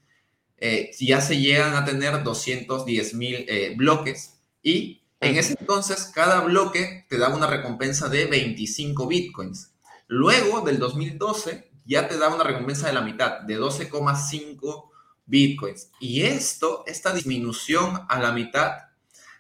[0.57, 6.41] eh, ya se llegan a tener 210 mil eh, bloques y en ese entonces, cada
[6.41, 9.73] bloque te da una recompensa de 25 bitcoins.
[10.09, 14.91] Luego del 2012, ya te da una recompensa de la mitad, de 12,5
[15.25, 15.91] bitcoins.
[16.01, 18.73] Y esto, esta disminución a la mitad,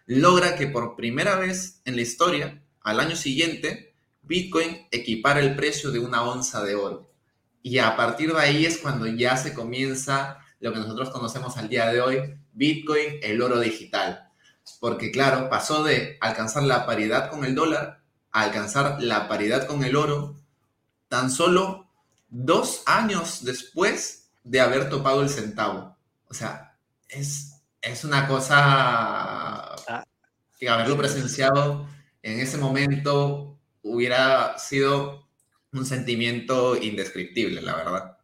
[0.06, 5.90] logra que por primera vez en la historia, al año siguiente, Bitcoin equipara el precio
[5.90, 7.12] de una onza de oro.
[7.62, 11.68] Y a partir de ahí es cuando ya se comienza lo que nosotros conocemos al
[11.68, 14.25] día de hoy, Bitcoin, el oro digital
[14.80, 18.02] porque claro, pasó de alcanzar la paridad con el dólar
[18.32, 20.36] a alcanzar la paridad con el oro
[21.08, 21.86] tan solo
[22.28, 25.96] dos años después de haber topado el centavo.
[26.28, 26.76] O sea,
[27.08, 30.04] es, es una cosa ah.
[30.58, 31.88] que haberlo presenciado
[32.22, 35.28] en ese momento hubiera sido
[35.72, 38.15] un sentimiento indescriptible, la verdad.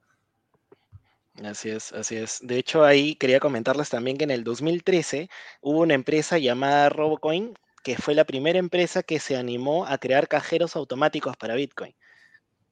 [1.44, 2.38] Así es, así es.
[2.42, 5.28] De hecho, ahí quería comentarles también que en el 2013
[5.60, 10.28] hubo una empresa llamada Robocoin, que fue la primera empresa que se animó a crear
[10.28, 11.94] cajeros automáticos para Bitcoin.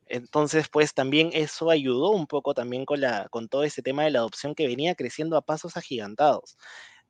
[0.07, 4.11] Entonces, pues también eso ayudó un poco también con, la, con todo ese tema de
[4.13, 6.59] la adopción que venía creciendo a pasos agigantados.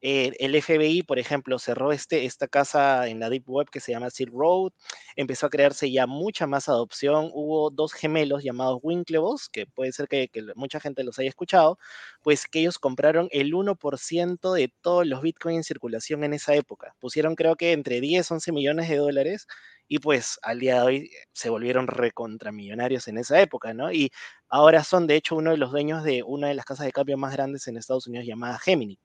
[0.02, 3.92] Eh, el FBI, por ejemplo, cerró este, esta casa en la Deep Web que se
[3.92, 4.72] llama Silk Road,
[5.16, 10.08] empezó a crearse ya mucha más adopción, hubo dos gemelos llamados Winklevoss, que puede ser
[10.08, 11.78] que, mucha gente los haya escuchado,
[12.22, 16.94] pues que ellos compraron el 1% de todos los Bitcoin en circulación en esa época.
[16.98, 19.46] Pusieron creo que entre 10, 11 millones de dólares
[19.88, 23.92] y pues al día de hoy se volvieron recontramillonarios en esa época, ¿no?
[23.92, 24.10] Y
[24.48, 27.18] ahora son de hecho uno de los dueños de una de las casas de cambio
[27.18, 28.98] más grandes en Estados Unidos llamada Gemini.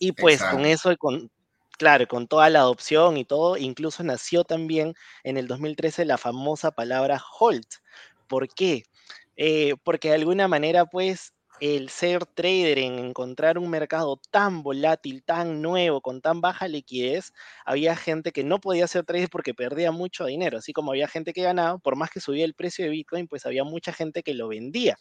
[0.00, 1.30] Y pues con eso, con,
[1.78, 6.70] claro, con toda la adopción y todo, incluso nació también en el 2013 la famosa
[6.70, 7.64] palabra hold.
[8.28, 8.84] ¿Por qué?
[9.36, 15.22] Eh, porque de alguna manera, pues, el ser trader en encontrar un mercado tan volátil,
[15.24, 17.32] tan nuevo, con tan baja liquidez,
[17.64, 21.32] había gente que no podía ser trader porque perdía mucho dinero, así como había gente
[21.32, 24.34] que ganaba, por más que subía el precio de Bitcoin, pues había mucha gente que
[24.34, 24.98] lo vendía.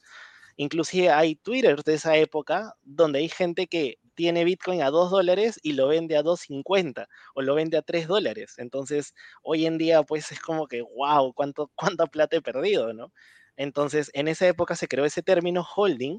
[0.57, 5.59] Inclusive hay Twitter de esa época donde hay gente que tiene Bitcoin a 2 dólares
[5.61, 8.55] y lo vende a 2.50 o lo vende a 3 dólares.
[8.57, 13.11] Entonces, hoy en día, pues es como que, wow, cuánto, cuánta plata he perdido, ¿no?
[13.57, 16.17] Entonces, en esa época se creó ese término holding,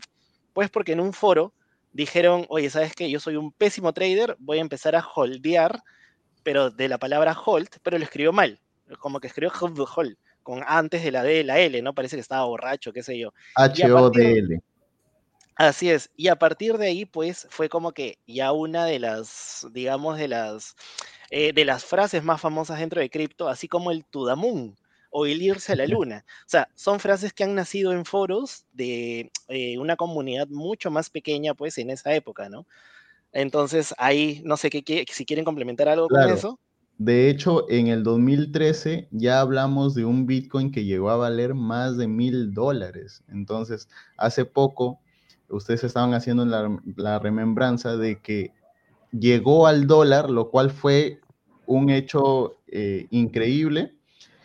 [0.52, 1.52] pues porque en un foro
[1.92, 3.10] dijeron, oye, ¿sabes qué?
[3.10, 5.82] Yo soy un pésimo trader, voy a empezar a holdear,
[6.42, 8.60] pero de la palabra hold, pero lo escribió mal,
[9.00, 11.92] como que escribió hold, hold con antes de la D la L, ¿no?
[11.92, 13.32] Parece que estaba borracho, qué sé yo.
[13.56, 14.60] H-O-D-L.
[15.56, 19.66] Así es, y a partir de ahí, pues, fue como que ya una de las,
[19.72, 20.76] digamos, de las,
[21.30, 24.76] eh, de las frases más famosas dentro de cripto, así como el Tudamun
[25.08, 26.26] o el irse a la luna.
[26.40, 31.08] O sea, son frases que han nacido en foros de eh, una comunidad mucho más
[31.08, 32.66] pequeña, pues, en esa época, ¿no?
[33.32, 36.60] Entonces, ahí, no sé qué, si quieren complementar algo con eso.
[36.98, 41.96] De hecho, en el 2013 ya hablamos de un Bitcoin que llegó a valer más
[41.96, 43.22] de mil dólares.
[43.28, 45.00] Entonces, hace poco,
[45.48, 48.52] ustedes estaban haciendo la, remembranza de que
[49.12, 51.20] llegó al dólar, lo cual fue
[51.66, 53.94] un hecho eh, increíble,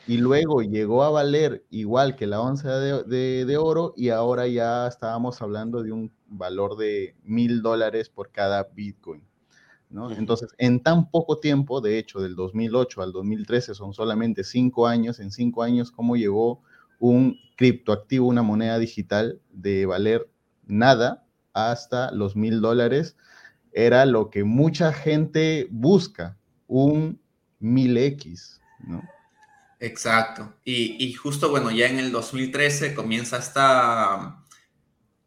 [0.08, 4.88] y luego llegó a valer igual que la onza de, de, oro, y ahora ya
[4.88, 9.24] estábamos hablando de un valor de mil dólares por cada Bitcoin.
[10.18, 15.20] Entonces, en tan poco tiempo, de hecho, del 2008 al 2013 son solamente cinco años,
[15.20, 16.62] en cinco años, ¿cómo llegó
[17.00, 20.30] un criptoactivo, una moneda digital de valer
[20.66, 23.16] nada hasta los mil dólares?
[23.74, 26.38] Era lo que mucha gente busca,
[26.68, 27.20] un
[27.60, 29.04] mil X, ¿no?
[29.80, 30.54] Exacto.
[30.64, 34.38] Y, y, justo, bueno, ya en el 2013 comienza esta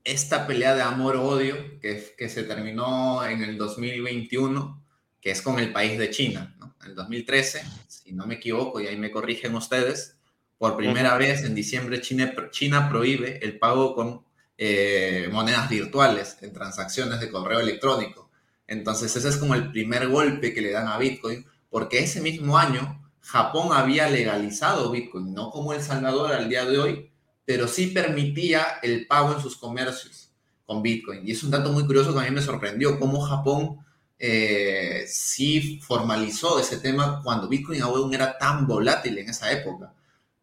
[0.04, 4.84] esta pelea de amor-odio que, que, se terminó en el 2021,
[5.20, 6.54] que es con el país de China.
[6.82, 10.18] En el 2013, si no me equivoco, y ahí me corrigen ustedes,
[10.58, 14.24] por primera vez en diciembre China, China prohíbe el pago con
[14.56, 18.30] eh, monedas virtuales en transacciones de correo electrónico.
[18.66, 22.56] Entonces ese es como el primer golpe que le dan a Bitcoin, porque ese mismo
[22.56, 27.10] año Japón había legalizado Bitcoin, no como El Salvador al día de hoy,
[27.44, 30.30] pero sí permitía el pago en sus comercios
[30.66, 31.26] con Bitcoin.
[31.26, 33.84] Y es un dato muy curioso que a mí me sorprendió, cómo Japón
[34.18, 39.92] eh, sí formalizó ese tema cuando Bitcoin aún era tan volátil en esa época.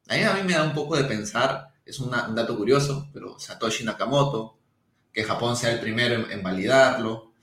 [0.07, 3.39] A mí, a mí me da un poco de pensar, es un dato curioso, pero
[3.39, 4.57] Satoshi Nakamoto,
[5.11, 7.33] que Japón sea el primero en, validarlo.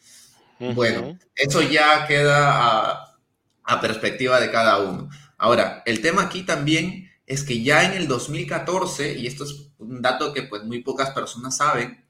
[0.59, 3.19] Bueno, eso ya queda a,
[3.65, 5.09] a perspectiva de cada uno.
[5.37, 10.01] Ahora, el tema aquí también es que ya en el 2014, y esto es un
[10.01, 12.05] dato que pues muy pocas personas saben,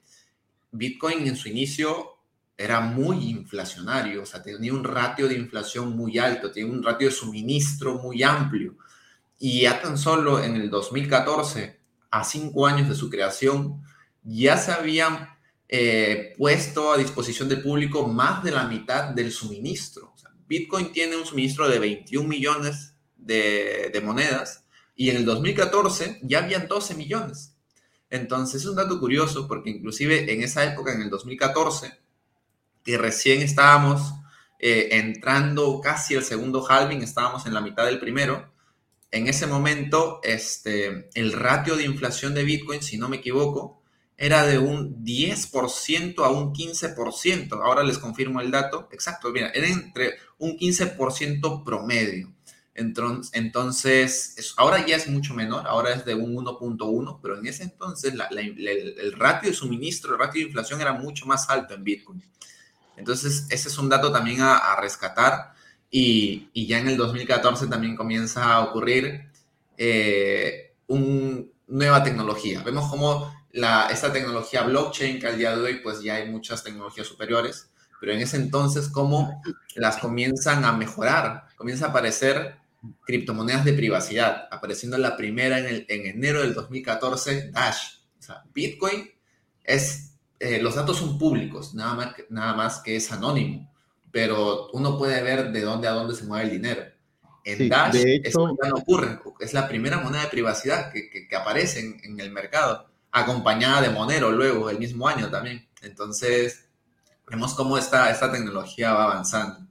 [0.71, 2.17] Bitcoin en su inicio
[2.57, 7.07] era muy inflacionario, o sea, tenía un ratio de inflación muy alto, tenía un ratio
[7.07, 8.75] de suministro muy amplio.
[9.37, 11.78] Y ya tan solo en el 2014,
[12.11, 13.81] a cinco años de su creación,
[14.23, 15.29] ya se habían
[15.67, 20.13] eh, puesto a disposición del público más de la mitad del suministro.
[20.47, 26.67] Bitcoin tiene un suministro de 21 millones de, monedas y en el 2014 ya habían
[26.67, 27.55] 12 millones.
[28.09, 31.99] Entonces es un dato curioso porque inclusive en esa época, en el 2014,
[32.83, 34.13] que recién estábamos
[34.57, 38.51] eh, entrando casi el segundo halving, estábamos en la mitad del primero,
[39.11, 43.81] en ese momento este, el ratio de inflación de Bitcoin, si no me equivoco,
[44.17, 47.53] era de un 10% a un 15%.
[47.63, 49.31] Ahora les confirmo el dato exacto.
[49.31, 52.33] Mira, era entre un 15% promedio.
[53.33, 58.13] Entonces, ahora ya es mucho menor, ahora es de un 1.1, pero en ese entonces
[58.13, 62.23] el, ratio de suministro, el ratio de inflación era mucho más alto en Bitcoin.
[62.95, 65.53] Entonces, ese es un dato también a, rescatar
[65.91, 69.29] y, ya en el 2014 también comienza a ocurrir
[69.77, 72.61] eh, una nueva tecnología.
[72.63, 76.63] Vemos cómo la, esta tecnología blockchain, que al día de hoy pues ya hay muchas
[76.63, 77.69] tecnologías superiores,
[77.99, 79.41] pero en ese entonces cómo
[79.75, 82.55] las comienzan a mejorar, comienza a aparecer
[83.05, 87.97] criptomonedas de privacidad, apareciendo la primera en, enero del 2014, Dash.
[88.19, 89.09] O sea, Bitcoin
[89.63, 93.68] es, eh, los datos son públicos, nada más, nada más que es anónimo,
[94.11, 96.83] pero uno puede ver de dónde a dónde se mueve el dinero.
[97.45, 101.79] En Dash eso ya no ocurre, es la primera moneda de privacidad que, que, aparece
[101.79, 105.67] en, en, el mercado, acompañada de Monero luego, el mismo año también.
[105.81, 106.69] Entonces,
[107.27, 109.67] vemos cómo esta, esta tecnología va avanzando.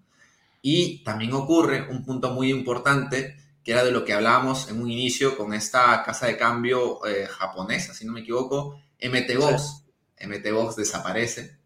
[0.62, 4.91] Y también ocurre un punto muy importante, que era de lo que hablábamos en un
[4.91, 9.84] inicio con esta casa de cambio eh, japonesa, si no me equivoco, MTBox.
[10.20, 11.57] MTBox desaparece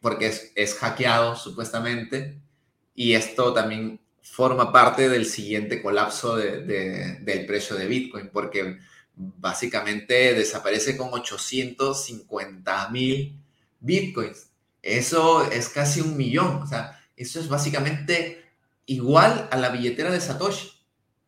[0.00, 2.40] porque es, hackeado supuestamente
[2.94, 8.78] y esto también forma parte del siguiente colapso del precio de Bitcoin porque
[9.16, 13.38] básicamente desaparece con 850 mil
[13.80, 14.50] Bitcoins.
[14.82, 16.62] Eso es casi un millón.
[16.62, 18.44] O sea, eso es básicamente
[18.86, 20.72] igual a la billetera de Satoshi.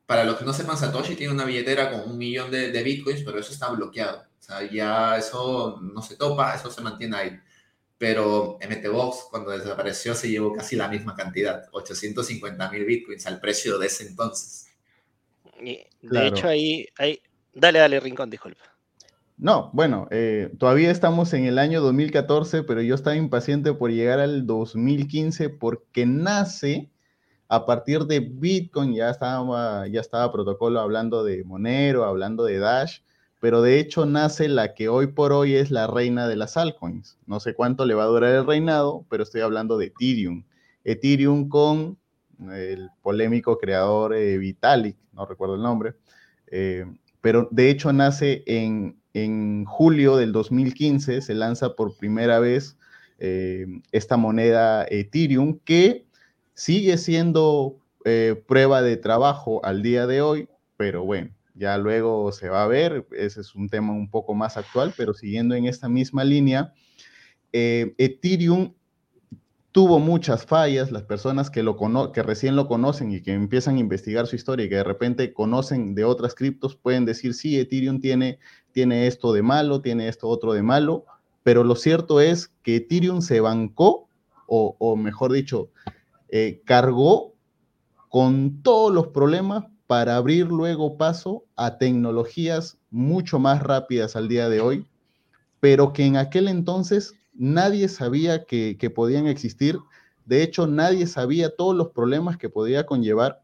[0.07, 3.39] Para los que no sepan, Satoshi tiene una billetera con un millón de, bitcoins, pero
[3.39, 4.21] eso está bloqueado.
[4.21, 7.41] O sea, ya eso no se topa, eso se mantiene ahí.
[7.99, 13.79] Pero MTBox, cuando desapareció, se llevó casi la misma cantidad, 850 mil bitcoins al precio
[13.79, 14.69] de ese entonces.
[15.61, 17.21] de hecho, ahí, ahí,
[17.53, 18.63] dale, dale, Rincón, disculpa.
[19.37, 24.19] No, bueno, eh, todavía estamos en el año 2014, pero yo estaba impaciente por llegar
[24.19, 26.91] al 2015 porque nace
[27.49, 32.99] a partir de Bitcoin, ya estaba, ya estaba protocolo hablando de Monero, hablando de Dash,
[33.41, 37.19] pero de hecho nace la que hoy por hoy es la reina de las altcoins.
[37.27, 40.45] No sé cuánto le va a durar el reinado, pero estoy hablando de Ethereum.
[40.85, 41.99] Ethereum con
[42.53, 45.95] el polémico creador eh, Vitalik, no recuerdo el nombre,
[46.47, 46.87] eh,
[47.21, 52.77] pero de hecho nace en en julio del 2015 se lanza por primera vez
[53.19, 56.07] eh, esta moneda Ethereum que
[56.55, 62.49] sigue siendo eh, prueba de trabajo al día de hoy, pero bueno, ya luego se
[62.49, 65.89] va a ver, ese es un tema un poco más actual, pero siguiendo en esta
[65.89, 66.73] misma línea,
[67.53, 68.75] eh, Ethereum
[69.73, 71.77] tuvo muchas fallas, las personas que, lo
[72.13, 75.33] que recién lo conocen y que empiezan a investigar su historia y que de repente
[75.33, 78.39] conocen de otras criptos pueden decir, sí, Ethereum tiene,
[78.73, 81.05] tiene esto de malo, tiene esto otro de malo,
[81.43, 84.09] pero lo cierto es que Ethereum se bancó,
[84.51, 85.71] o, mejor dicho,
[86.31, 87.35] eh, cargó
[88.09, 94.51] con todos los problemas para abrir luego paso a tecnologías mucho más rápidas al día
[94.51, 94.87] de hoy,
[95.61, 99.79] pero que en aquel entonces nadie sabía que, podían existir.
[100.27, 103.41] De hecho, nadie sabía todos los problemas que podía conllevar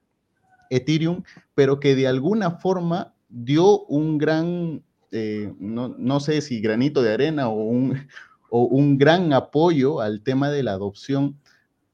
[0.69, 1.23] Ethereum,
[1.55, 7.49] pero que de alguna forma dio un gran, eh, no, sé si granito de arena
[7.49, 8.07] o un,
[8.51, 11.41] o un gran apoyo al tema de la adopción,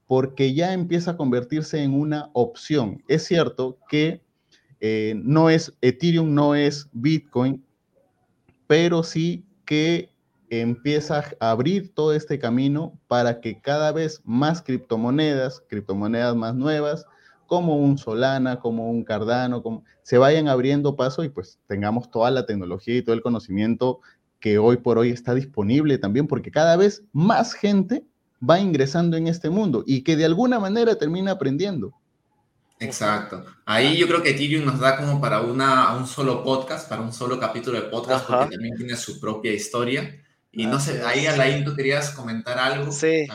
[0.07, 3.01] porque ya empieza a convertirse en una opción.
[3.07, 4.21] Es cierto que
[4.81, 7.63] eh, no es Ethereum, no es Bitcoin,
[8.67, 10.09] pero sí que
[10.49, 17.05] empieza a abrir todo este camino para que cada vez más criptomonedas, criptomonedas más nuevas,
[17.47, 22.31] como un Solana, como un Cardano, como, se vayan abriendo paso y pues tengamos toda
[22.31, 23.99] la tecnología y todo el conocimiento
[24.39, 28.03] que hoy por hoy está disponible también, porque cada vez más gente
[28.41, 31.93] va ingresando en este mundo y que de alguna manera termina aprendiendo.
[32.81, 33.45] Exacto.
[33.63, 37.13] Ahí yo creo que Ethereum nos da como para una, un solo podcast, para un
[37.13, 40.19] solo capítulo de podcast, porque también tiene su propia historia.
[40.51, 42.91] Y no sé, ahí Alain, ¿tú querías comentar algo?
[42.91, 43.27] Sí.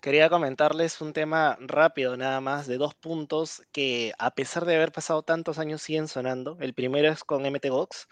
[0.00, 4.90] Quería comentarles un tema rápido nada más de dos puntos que a pesar de haber
[4.90, 6.56] pasado tantos años siguen sonando.
[6.60, 8.08] El primero es con MTGOX.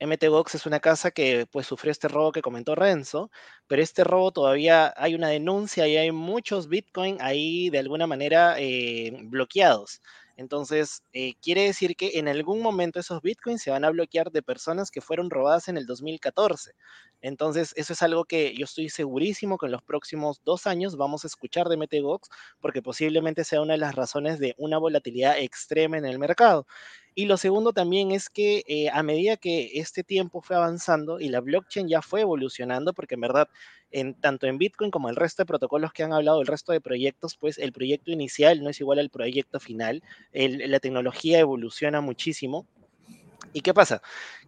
[0.00, 3.30] MTGOX es una casa que pues sufrió este robo que comentó Renzo,
[3.66, 8.54] pero este robo todavía hay una denuncia y hay muchos Bitcoin ahí de alguna manera
[8.58, 10.00] eh, bloqueados.
[10.36, 14.40] Entonces, eh, quiere decir que en algún momento esos bitcoins se van a bloquear de
[14.42, 16.72] personas que fueron robadas en el 2014.
[17.20, 21.24] Entonces, eso es algo que yo estoy segurísimo que en los próximos dos años vamos
[21.24, 25.98] a escuchar de MTGOX, porque posiblemente sea una de las razones de una volatilidad extrema
[25.98, 26.66] en el mercado.
[27.20, 31.28] Y lo segundo también es que eh, a medida que este tiempo fue avanzando y
[31.28, 33.46] la blockchain ya fue evolucionando, porque en verdad,
[33.90, 36.80] en, tanto en Bitcoin como el resto de protocolos que han hablado, el resto de
[36.80, 40.02] proyectos, pues el proyecto inicial no es igual al proyecto final,
[40.32, 42.66] la tecnología evoluciona muchísimo.
[43.52, 44.00] ¿Y qué pasa?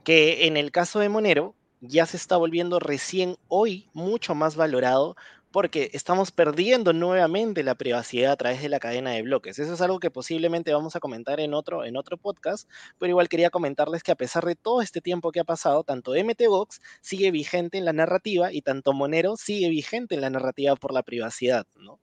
[0.03, 5.15] Que en el caso de Monero ya se está volviendo recién hoy mucho más valorado
[5.53, 9.59] porque estamos perdiendo nuevamente la privacidad a través de la cadena de bloques.
[9.59, 13.29] Eso es algo que posiblemente vamos a comentar en otro, en otro podcast, pero igual
[13.29, 17.31] quería comentarles que a pesar de todo este tiempo que ha pasado, tanto MTGOX sigue
[17.31, 21.67] vigente en la narrativa y tanto Monero sigue vigente en la narrativa por la privacidad,
[21.77, 22.01] ¿no?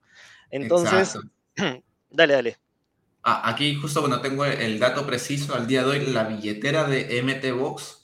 [0.50, 1.18] Entonces,
[2.10, 2.56] dale, dale.
[3.22, 7.22] Ah, aquí justo cuando tengo el dato preciso al día de hoy, la billetera de
[7.22, 7.99] MTBox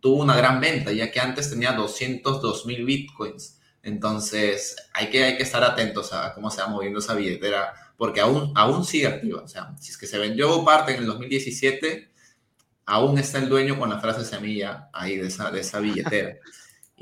[0.00, 3.58] tuvo una gran venta, ya que antes tenía 202.000 bitcoins.
[3.82, 8.20] Entonces, hay que, hay que estar atentos a cómo se va moviendo esa billetera, porque
[8.20, 9.44] aún, aún sigue activa.
[9.44, 12.10] O sea, si es que se vendió parte en el 2017,
[12.84, 16.36] aún está el dueño con la frase semilla ahí de esa, de esa billetera.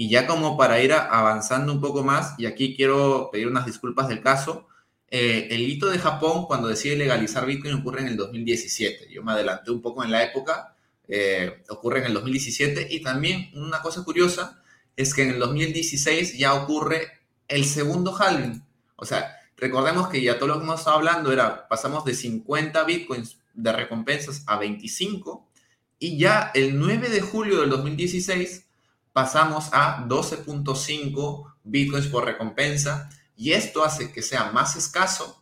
[0.00, 4.08] Y ya como para ir avanzando un poco más, y aquí quiero pedir unas disculpas
[4.08, 4.66] del caso,
[5.10, 9.12] eh, el hito de Japón cuando decide legalizar Bitcoin ocurre en el 2017.
[9.12, 10.74] Yo me adelanté un poco en la época,
[11.06, 12.88] eh, ocurre en el 2017.
[12.88, 14.62] Y también una cosa curiosa
[14.96, 18.64] es que en el 2016 ya ocurre el segundo halving.
[18.96, 22.84] O sea, recordemos que ya todo lo que hemos estado hablando era, pasamos de 50
[22.84, 25.46] Bitcoins de recompensas a 25
[25.98, 28.69] y ya el 9 de julio del 2016
[29.12, 35.40] pasamos a 12.5 bitcoins por recompensa y esto hace que sea más escaso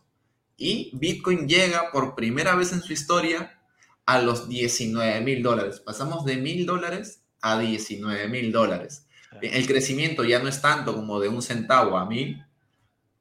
[0.59, 3.57] y Bitcoin llega por primera vez en su historia
[4.05, 5.79] a los 19 mil dólares.
[5.79, 9.05] Pasamos de mil dólares a 19 mil dólares.
[9.41, 12.43] El crecimiento ya no es tanto como de un centavo a mil,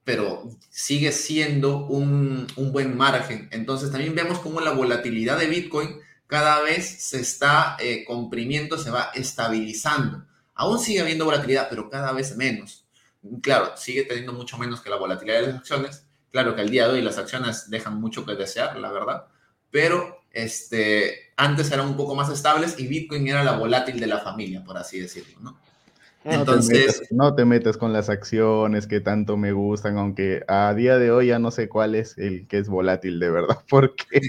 [0.03, 3.49] pero sigue siendo un, buen margen.
[3.53, 8.91] Entonces también vemos cómo la volatilidad de Bitcoin cada vez se está eh, comprimiendo, se
[8.91, 10.25] va estabilizando.
[10.59, 12.85] Aún sigue habiendo volatilidad, pero cada vez menos.
[13.43, 16.05] Claro, sigue teniendo mucho menos que la volatilidad de las acciones.
[16.33, 19.27] Claro que al día de hoy las acciones dejan mucho que desear, la verdad.
[19.71, 24.19] Pero este, antes eran un poco más estables y Bitcoin era la volátil de la
[24.19, 25.59] familia, por así decirlo, ¿no?
[26.25, 31.13] Entonces, no te, metas, con las acciones que tanto me gustan, aunque a día de
[31.13, 34.21] hoy ya no sé cuál es el que es volátil de verdad, porque,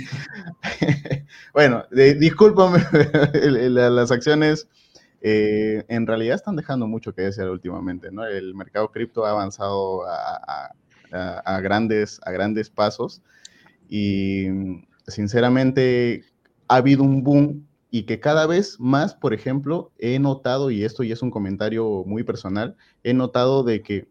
[1.53, 2.85] bueno, discúlpame,
[3.33, 4.67] las acciones
[5.21, 8.25] eh, en realidad están dejando mucho que desear últimamente, ¿no?
[8.25, 10.71] El mercado cripto ha avanzado a,
[11.61, 13.21] grandes, a grandes pasos
[13.89, 14.47] y
[15.07, 16.23] sinceramente
[16.67, 21.03] ha habido un boom y que cada vez más, por ejemplo, he notado, y esto
[21.03, 24.07] ya es un comentario muy personal, he notado de que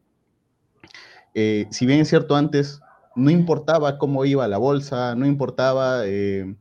[1.35, 2.81] eh, si bien es cierto antes
[3.15, 6.57] no importaba cómo iba la bolsa, no importaba eh,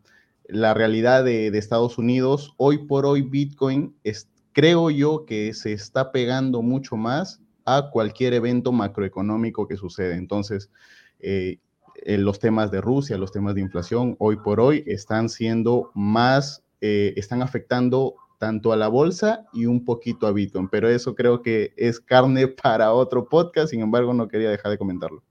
[0.47, 5.71] la realidad de, de, Estados Unidos, hoy por hoy Bitcoin está creo yo que se
[5.71, 10.15] está pegando mucho más a cualquier evento macroeconómico que sucede.
[10.15, 10.71] Entonces,
[11.19, 11.59] eh,
[12.03, 17.13] los temas de Rusia, los temas de inflación, hoy por hoy están siendo más, eh,
[17.17, 21.71] están afectando tanto a la bolsa y un poquito a Bitcoin, pero eso creo que
[21.77, 25.21] es carne para otro podcast, sin embargo no quería dejar de comentarlo.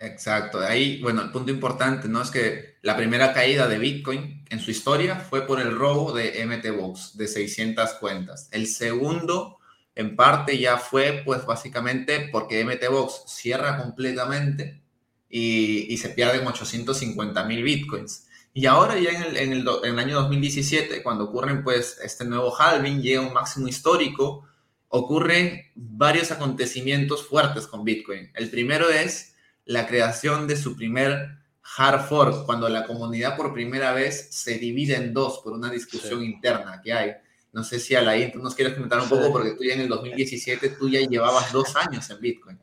[0.00, 0.60] Exacto.
[0.60, 2.22] Ahí, bueno, el punto importante, ¿no?
[2.22, 6.44] Es que la primera caída de Bitcoin en su historia fue por el robo de
[6.46, 8.48] MTBox de 600 cuentas.
[8.52, 9.58] El segundo,
[9.96, 14.80] en parte, ya fue, pues, básicamente porque MTBox cierra completamente
[15.28, 18.28] y, se pierden 850 mil Bitcoins.
[18.54, 22.24] Y ahora ya en el, en, el, en el año 2017, cuando ocurren, pues, este
[22.24, 24.46] nuevo halving, llega un máximo histórico,
[24.88, 28.30] ocurren varios acontecimientos fuertes con Bitcoin.
[28.34, 29.34] El primero es
[29.68, 31.36] la creación de su primer
[31.76, 36.24] hard fork, cuando la comunidad por primera vez se divide en dos por una discusión
[36.24, 37.12] interna que hay.
[37.52, 39.88] No sé si Alain, tú nos quieres comentar un poco, porque tú ya en el
[39.88, 42.58] 2017 tú ya llevabas dos años en Bitcoin.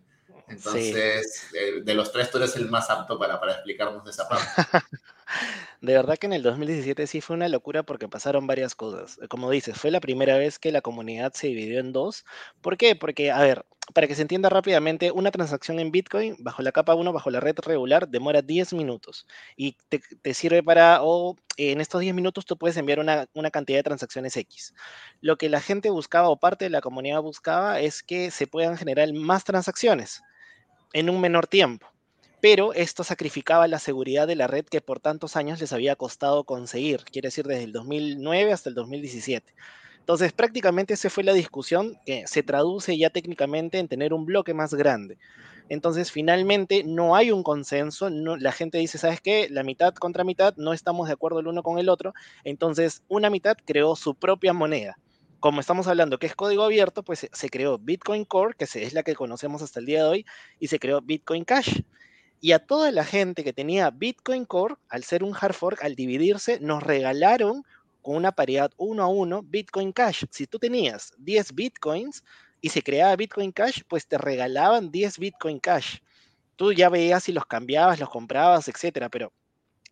[0.48, 1.48] Entonces,
[1.84, 4.48] de, los tres, tú eres el más apto para, para explicarnos esa parte.
[5.82, 9.20] De verdad que en el 2017 sí fue una locura porque pasaron varias cosas.
[9.30, 12.26] Como dices, fue la primera vez que la comunidad se dividió en dos.
[12.62, 12.96] ¿Por qué?
[12.96, 16.96] Porque, a ver, para que se entienda rápidamente, una transacción en Bitcoin bajo la capa
[16.96, 22.02] 1, bajo la red regular, demora 10 minutos y te, sirve para, o en estos
[22.02, 24.74] 10 minutos tú puedes enviar una, una, cantidad de transacciones X.
[25.22, 28.78] Lo que la gente buscaba o parte de la comunidad buscaba es que se puedan
[28.78, 30.22] generar más transacciones
[30.94, 31.95] en un menor tiempo.
[32.48, 36.44] Pero esto sacrificaba la seguridad de la red que por tantos años les había costado
[36.44, 39.52] conseguir, quiere decir desde el 2009 hasta el 2017.
[39.98, 44.54] Entonces, prácticamente esa fue la discusión que se traduce ya técnicamente en tener un bloque
[44.54, 45.18] más grande.
[45.70, 48.12] Entonces, finalmente, no hay un consenso.
[48.12, 49.48] la gente dice, ¿sabes qué?
[49.50, 52.14] La mitad contra mitad, no estamos de acuerdo el uno con el otro.
[52.44, 55.00] Entonces, una mitad creó su propia moneda.
[55.40, 59.02] Como estamos hablando que es código abierto, pues se creó Bitcoin Core, que es la
[59.02, 60.26] que conocemos hasta el día de hoy,
[60.60, 61.82] y se creó Bitcoin Cash.
[62.46, 65.96] Y a toda la gente que tenía Bitcoin Core, al ser un hard fork, al
[65.96, 67.64] dividirse, nos regalaron
[68.04, 70.26] con una paridad uno a uno Bitcoin Cash.
[70.30, 72.24] Si tú tenías 10 Bitcoins
[72.62, 75.98] y se creaba Bitcoin Cash, pues te regalaban 10 Bitcoin Cash.
[76.56, 79.34] Tú ya veías si los cambiabas, los comprabas, etcétera, pero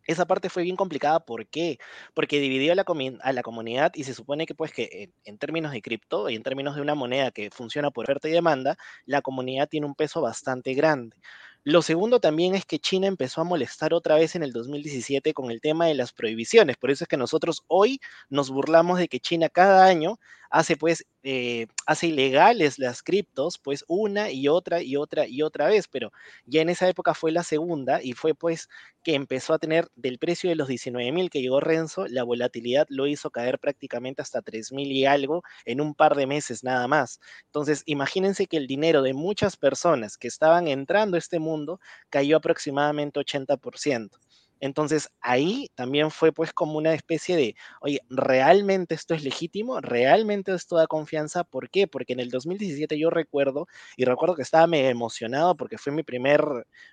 [0.05, 1.21] esa parte fue bien complicada.
[1.25, 1.79] ¿Por qué?
[2.13, 2.85] Porque dividió a la,
[3.21, 6.35] a la comunidad y se supone que, pues, que en, en términos de cripto y
[6.35, 9.95] en términos de una moneda que funciona por oferta y demanda, la comunidad tiene un
[9.95, 11.17] peso bastante grande.
[11.65, 15.49] Lo segundo también es que China empezó a molestar otra vez en el 2017 con
[15.51, 16.77] el tema de las prohibiciones.
[16.77, 17.99] Por eso es que nosotros hoy
[18.29, 20.19] nos burlamos de que China cada año
[20.53, 25.67] hace pues, eh, hace ilegales las criptos, pues una y otra y otra y otra
[25.67, 26.11] vez, pero
[26.45, 28.69] ya en esa época fue la segunda y fue pues
[29.03, 32.85] que empezó a tener del precio de los 19 mil que llegó Renzo, la volatilidad
[32.89, 36.87] lo hizo caer prácticamente hasta 3 mil y algo en un par de meses nada
[36.87, 37.19] más.
[37.47, 41.79] Entonces, imagínense que el dinero de muchas personas que estaban entrando a este mundo
[42.09, 44.19] cayó aproximadamente 80%.
[44.63, 49.81] Entonces ahí también fue pues como una especie de, oye, ¿realmente esto es legítimo?
[49.81, 51.43] ¿Realmente esto da confianza?
[51.43, 51.87] ¿Por qué?
[51.87, 56.03] Porque en el 2017 yo recuerdo, y recuerdo que estaba mega emocionado porque fue mi
[56.03, 56.41] primer,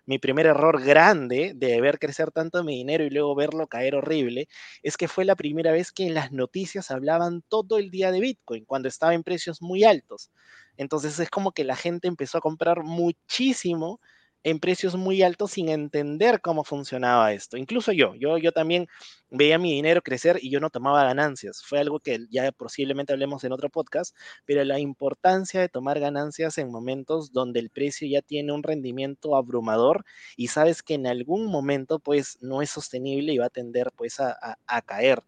[0.06, 4.48] mi primer error grande de ver crecer tanto mi dinero y luego verlo caer horrible,
[4.82, 8.20] es que fue la primera vez que en las noticias hablaban todo el día de
[8.20, 10.30] Bitcoin, cuando estaba en precios muy altos.
[10.76, 14.00] Entonces es como que la gente empezó a comprar muchísimo
[14.42, 17.56] en precios muy altos sin entender cómo funcionaba esto.
[17.56, 18.88] Incluso yo, yo, yo también
[19.30, 21.62] veía mi dinero crecer y yo no tomaba ganancias.
[21.64, 26.58] Fue algo que ya posiblemente hablemos en otro podcast, pero la importancia de tomar ganancias
[26.58, 30.04] en momentos donde el precio ya tiene un rendimiento abrumador
[30.36, 34.20] y sabes que en algún momento pues no es sostenible y va a tender pues
[34.20, 35.22] a, a caer.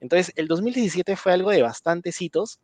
[0.00, 2.60] Entonces el 2017 fue algo de bastantes hitos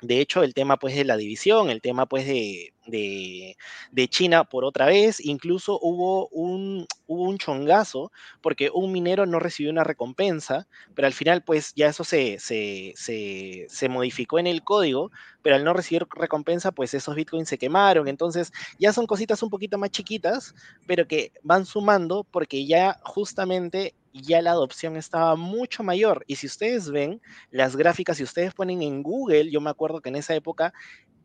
[0.00, 4.64] de hecho, el tema pues de la división, el tema pues de, de, China por
[4.64, 10.68] otra vez, incluso hubo un, hubo un chongazo porque un minero no recibió una recompensa,
[10.94, 15.10] pero al final pues ya eso se, se, se, se modificó en el código,
[15.42, 19.50] pero al no recibir recompensa pues esos bitcoins se quemaron, entonces ya son cositas un
[19.50, 20.54] poquito más chiquitas,
[20.86, 26.24] pero que van sumando porque ya justamente ya la adopción estaba mucho mayor.
[26.26, 30.08] Y si ustedes ven las gráficas, si ustedes ponen en Google, yo me acuerdo que
[30.08, 30.72] en esa época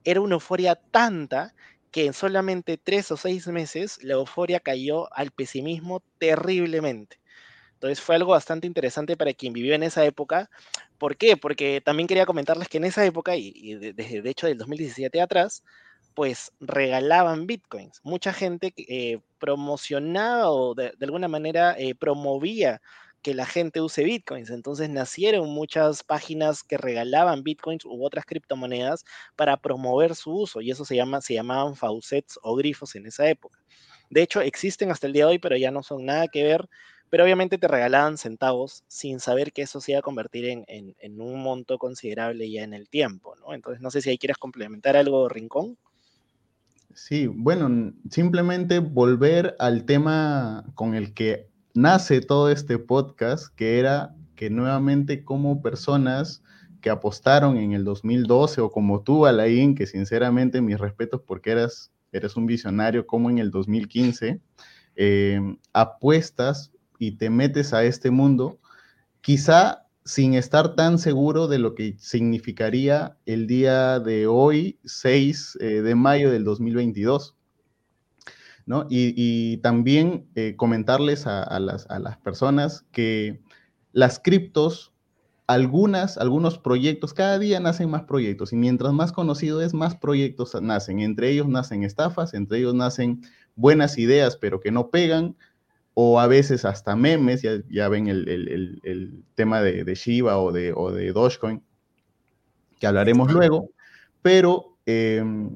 [0.04, 1.54] era una euforia tanta
[1.92, 7.20] que en solamente tres o seis meses la euforia cayó al pesimismo terriblemente.
[7.74, 10.50] Entonces fue algo bastante interesante para quien vivió en esa época.
[10.98, 11.36] ¿Por qué?
[11.36, 15.64] Porque también quería comentarles que en esa época, y, desde de, hecho del 2017 atrás,
[16.14, 18.00] pues regalaban bitcoins.
[18.04, 22.82] Mucha gente eh, promocionaba o de, alguna manera eh, promovía
[23.22, 24.50] que la gente use bitcoins.
[24.50, 29.06] Entonces nacieron muchas páginas que regalaban bitcoins u otras criptomonedas
[29.36, 33.28] para promover su uso y eso se, llama, se llamaban faucets o grifos en esa
[33.28, 33.60] época.
[34.10, 36.70] De hecho, existen hasta el día de hoy, pero ya no son nada que ver.
[37.10, 41.22] Pero obviamente te regalaban centavos sin saber que eso se iba a convertir en, en
[41.22, 43.54] un monto considerable ya en el tiempo, ¿no?
[43.54, 45.78] Entonces, no sé si ahí quieres complementar algo, Rincón.
[46.96, 54.16] Sí, bueno, simplemente volver al tema con el que nace todo este podcast, que era
[54.36, 56.44] que nuevamente como personas
[56.82, 61.92] que apostaron en el 2012 o como tú, Alain, que sinceramente mis respetos porque eras,
[62.12, 64.40] eres un visionario como en el 2015,
[64.96, 68.60] eh, apuestas y te metes a este mundo,
[69.22, 75.66] quizá sin estar tan seguro de lo que significaría el día de hoy, 6 eh,
[75.82, 77.36] de mayo del 2022.
[78.66, 78.86] ¿no?
[78.90, 83.42] Y, también eh, comentarles a, las, a, las, personas que
[83.92, 84.94] las criptos,
[85.48, 90.56] algunas, algunos proyectos, cada día nacen más proyectos y mientras más conocido es, más proyectos
[90.62, 91.00] nacen.
[91.00, 93.22] Entre ellos nacen estafas, entre ellos nacen
[93.56, 95.36] buenas ideas, pero que no pegan,
[95.94, 101.12] o a veces hasta memes, ya, ven el, tema de, Shiba o de, o de
[101.12, 101.62] Dogecoin,
[102.80, 103.70] que hablaremos luego,
[104.22, 105.56] pero em,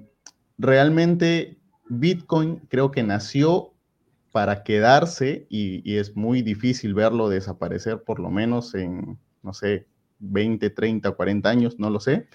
[0.58, 1.58] realmente
[1.90, 3.74] Bitcoin creo que nació
[4.32, 9.88] para quedarse y, es muy difícil verlo desaparecer por lo menos en, no sé,
[10.20, 12.28] 20, 30, 40 años, no lo sé.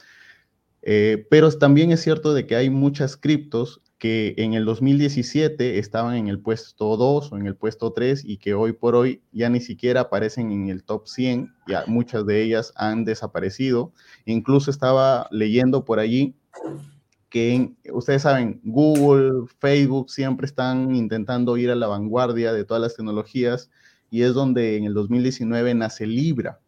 [0.83, 6.17] Eh, pero también es cierto de que hay muchas criptos que en el 2017 estaban
[6.17, 9.49] en el puesto 2 o en el puesto 3 y que hoy por hoy ya
[9.49, 13.93] ni siquiera aparecen en el top 100, ya muchas de ellas han desaparecido.
[14.25, 16.35] Incluso estaba leyendo por allí
[17.31, 22.97] que ustedes saben, Google, Facebook siempre están intentando ir a la vanguardia de todas las
[22.97, 23.71] tecnologías
[24.11, 26.59] y es donde en el 2019 nace Libra,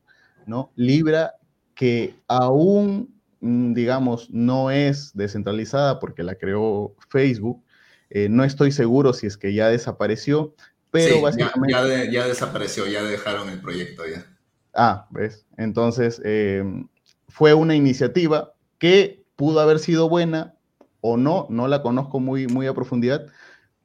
[0.47, 0.70] ¿no?
[0.76, 1.32] Libra
[1.74, 3.14] que aún
[3.45, 7.63] digamos, no es descentralizada porque la creó Facebook.
[8.11, 10.55] Eh, no estoy seguro si es que ya desapareció,
[10.91, 12.11] pero básicamente...
[12.11, 14.25] Ya, desapareció, ya dejaron el proyecto ya.
[14.73, 15.47] Ah, ¿ves?
[15.59, 16.89] Entonces, em,
[17.29, 20.55] fue una iniciativa que pudo haber sido buena
[21.01, 23.27] o no, no la conozco muy, muy a profundidad,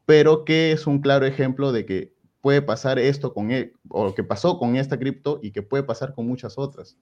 [0.05, 4.15] pero que es un claro ejemplo de que puede pasar esto con él, e, o
[4.15, 6.97] que pasó con esta cripto y que puede pasar con muchas otras.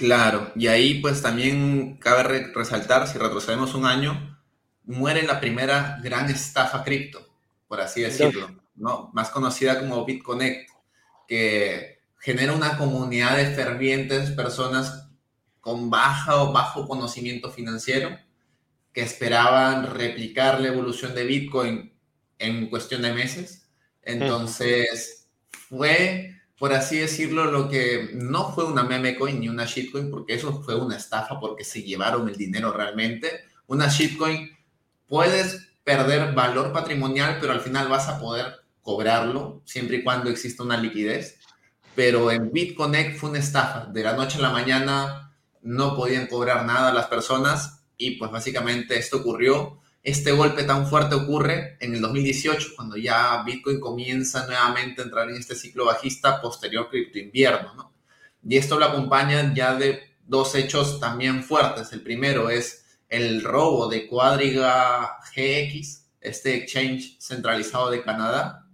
[0.00, 4.40] Claro, y ahí pues también cabe resaltar, si retrocedemos un año,
[4.84, 7.28] muere la primera gran estafa cripto,
[7.68, 9.10] por así decirlo, ¿no?
[9.12, 10.70] Más conocida como BitConnect,
[11.28, 15.10] que genera una comunidad de fervientes personas
[15.60, 18.18] con baja o bajo conocimiento financiero
[18.94, 21.92] que esperaban replicar la evolución de Bitcoin
[22.38, 23.68] en cuestión de meses.
[24.00, 30.10] Entonces, fue por así decirlo, lo que no fue una meme coin ni una shitcoin,
[30.10, 33.44] porque eso fue una estafa porque se llevaron el dinero realmente.
[33.66, 34.50] Una shitcoin
[35.08, 40.62] puedes perder valor patrimonial, pero al final vas a poder cobrarlo siempre y cuando exista
[40.62, 41.38] una liquidez.
[41.94, 43.86] Pero en BitConnect fue una estafa.
[43.86, 45.32] De la noche a la mañana
[45.62, 51.14] no podían cobrar nada las personas y pues básicamente esto ocurrió este golpe tan fuerte
[51.14, 56.40] ocurre en el 2018, cuando ya Bitcoin comienza nuevamente a entrar en este ciclo bajista
[56.40, 57.92] posterior cripto invierno, ¿no?
[58.42, 61.92] Y esto lo acompañan ya de dos hechos también fuertes.
[61.92, 68.66] El primero es el robo de Quadriga GX, este exchange centralizado de Canadá.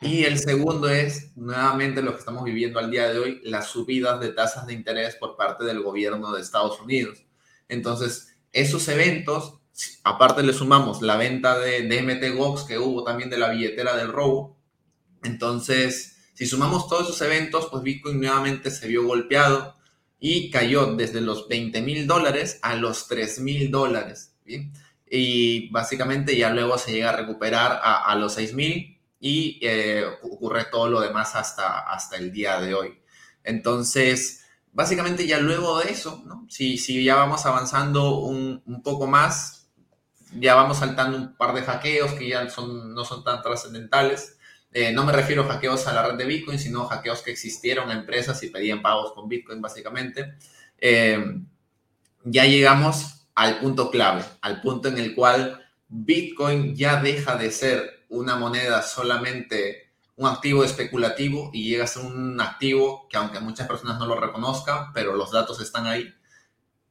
[0.00, 4.20] Y el segundo es nuevamente lo que estamos viviendo al día de hoy, las subidas
[4.20, 7.24] de tasas de interés por parte del gobierno de Estados Unidos.
[7.68, 9.61] Entonces, esos eventos
[10.04, 13.96] aparte le sumamos la venta de, de MT Gox que hubo también de la billetera
[13.96, 14.56] del robo.
[15.22, 19.76] Entonces, si sumamos todos esos eventos, pues Bitcoin nuevamente se vio golpeado
[20.18, 24.36] y cayó desde los 20 mil dólares a los 3 mil dólares.
[25.10, 30.66] Y básicamente ya luego se llega a recuperar a, los 6 mil y eh, ocurre
[30.70, 32.98] todo lo demás hasta, hasta el día de hoy.
[33.44, 39.61] Entonces, básicamente ya luego de eso, si, si ya vamos avanzando un, un poco más,
[40.38, 44.38] ya vamos saltando un par de hackeos que ya son, no son tan trascendentales.
[44.72, 47.90] Eh, no me refiero a hackeos a la red de Bitcoin, sino hackeos que existieron
[47.90, 50.34] a empresas y pedían pagos con Bitcoin, básicamente.
[50.78, 51.40] Eh,
[52.24, 58.04] ya llegamos al punto clave, al punto en el cual Bitcoin ya deja de ser
[58.08, 63.66] una moneda solamente un activo especulativo y llega a ser un activo que aunque muchas
[63.66, 66.14] personas no lo reconozcan, pero los datos están ahí,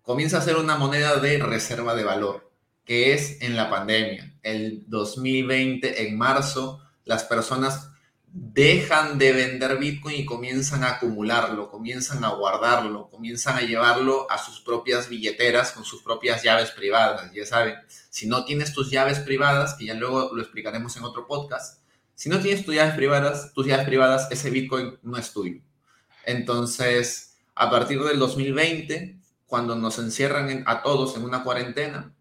[0.01, 2.50] comienza a ser una moneda de reserva de valor
[2.85, 4.33] que es en la pandemia.
[4.43, 7.91] El 2020, en marzo, las personas
[8.33, 14.37] dejan de vender Bitcoin y comienzan a acumularlo, comienzan a guardarlo, comienzan a llevarlo a
[14.37, 17.31] sus propias billeteras con sus propias llaves privadas.
[17.33, 17.75] Ya saben,
[18.09, 21.81] si no tienes tus llaves privadas, que ya luego lo explicaremos en otro podcast,
[22.15, 25.59] si no tienes tus llaves privadas, tus llaves privadas, ese Bitcoin no es tuyo.
[26.23, 29.17] Entonces, a partir del 2020,
[29.47, 32.13] cuando nos encierran a todos en una cuarentena,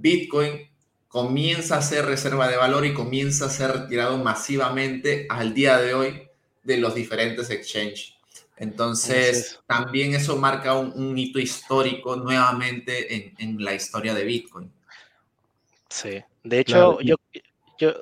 [0.00, 0.70] Bitcoin
[1.08, 5.94] comienza a ser reserva de valor y comienza a ser retirado masivamente al día de
[5.94, 6.28] hoy
[6.62, 8.14] de los diferentes exchanges.
[8.56, 14.70] Entonces, también eso marca un, hito histórico nuevamente en, en, la historia de Bitcoin.
[15.88, 17.16] Sí, de hecho, yo,
[17.80, 17.94] yo,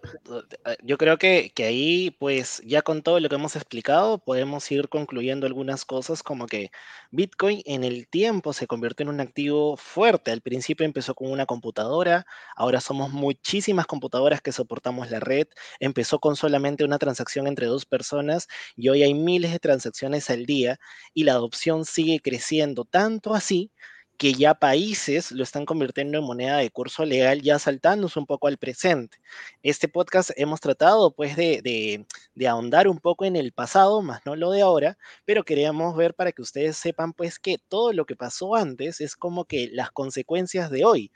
[0.83, 4.89] yo creo que, que, ahí, pues ya con todo lo que hemos explicado, podemos ir
[4.89, 6.70] concluyendo algunas cosas como que
[7.12, 10.33] Bitcoin en el tiempo se convirtió en un activo fuerte.
[10.33, 12.26] Al principio empezó con una computadora,
[12.57, 15.47] ahora somos muchísimas computadoras que soportamos la red.
[15.79, 20.45] Empezó con solamente una transacción entre dos personas y hoy hay miles de transacciones al
[20.45, 20.79] día
[21.14, 23.70] y la adopción sigue creciendo tanto así
[24.19, 28.49] que ya países lo están convirtiendo en moneda de curso legal, ya saltándose un poco
[28.49, 29.19] al presente.
[29.62, 34.35] Este podcast hemos tratado pues de, de, ahondar un poco en el pasado, más no
[34.35, 38.16] lo de ahora, pero queríamos ver para que ustedes sepan pues que todo lo que
[38.16, 41.12] pasó antes es como que las consecuencias de hoy.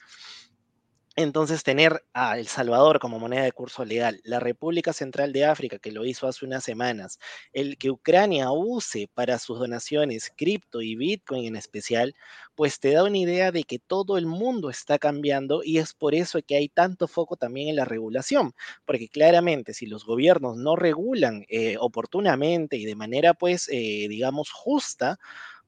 [1.14, 5.78] Entonces, tener a El Salvador como moneda de curso legal, la República Central de África,
[5.78, 7.18] que lo hizo hace unas semanas,
[7.52, 12.14] el que Ucrania use para sus donaciones cripto y Bitcoin en especial,
[12.54, 16.14] pues te da una idea de que todo el mundo está cambiando y es por
[16.14, 18.54] eso que hay tanto foco también en la regulación,
[18.86, 24.50] porque claramente si los gobiernos no regulan eh, oportunamente y de manera, pues, eh, digamos,
[24.50, 25.18] justa,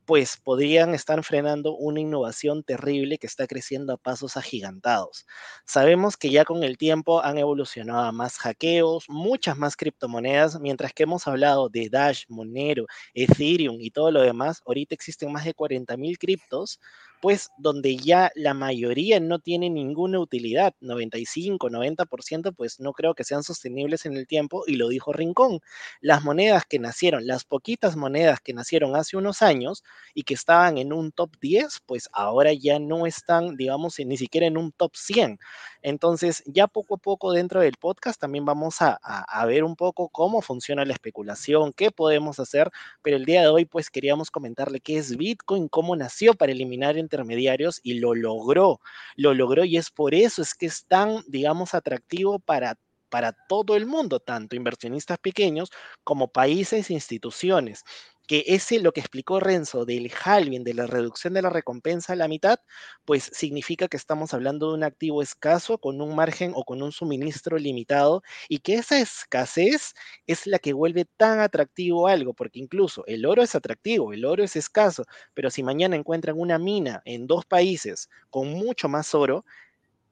[0.06, 5.26] pues podrían estar frenando una innovación terrible que está creciendo a pasos agigantados.
[5.64, 11.04] Sabemos que ya con el tiempo han evolucionado más hackeos, muchas más criptomonedas, mientras que
[11.04, 16.18] hemos hablado de Dash, Monero, Ethereum y todo lo demás, ahorita existen más de 40.000
[16.18, 16.80] criptos,
[17.24, 23.24] pues donde ya la mayoría no tiene ninguna utilidad, 95, 90%, pues no creo que
[23.24, 25.60] sean sostenibles en el tiempo y lo dijo Rincón.
[26.02, 30.76] Las monedas que nacieron, las poquitas monedas que nacieron hace unos años y que estaban
[30.76, 34.94] en un top 10, pues ahora ya no están, digamos, ni siquiera en un top
[34.94, 35.38] 100.
[35.80, 40.10] Entonces, ya poco a poco dentro del podcast también vamos a, a ver un poco
[40.10, 42.70] cómo funciona la especulación, qué podemos hacer,
[43.00, 46.98] pero el día de hoy pues queríamos comentarle qué es Bitcoin, cómo nació para eliminar
[46.98, 48.80] entre intermediarios y lo logró,
[49.16, 52.76] lo logró y es por eso es que es tan, digamos, atractivo para
[53.10, 55.70] para todo el mundo, tanto inversionistas pequeños
[56.02, 57.84] como países e instituciones
[58.26, 62.16] que ese lo que explicó Renzo del halving, de la reducción de la recompensa a
[62.16, 62.58] la mitad,
[63.04, 66.92] pues significa que estamos hablando de un activo escaso con un margen o con un
[66.92, 69.94] suministro limitado y que esa escasez
[70.26, 74.42] es la que vuelve tan atractivo algo, porque incluso el oro es atractivo, el oro
[74.44, 75.04] es escaso,
[75.34, 79.44] pero si mañana encuentran una mina en dos países con mucho más oro,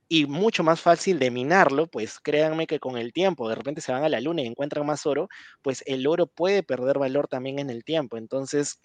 [0.09, 3.93] y mucho más fácil de minarlo, pues créanme que con el tiempo, de repente se
[3.93, 5.29] van a la luna y encuentran más oro,
[5.63, 8.17] pues el oro puede perder valor también en el tiempo.
[8.17, 8.81] Entonces,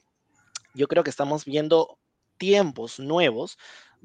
[0.73, 1.97] yo creo que estamos viendo
[2.37, 3.57] tiempos nuevos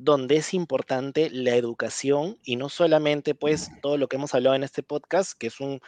[0.05, 4.65] donde es importante la educación y no solamente pues todo lo que hemos hablado en
[4.65, 5.81] este podcast, que es un,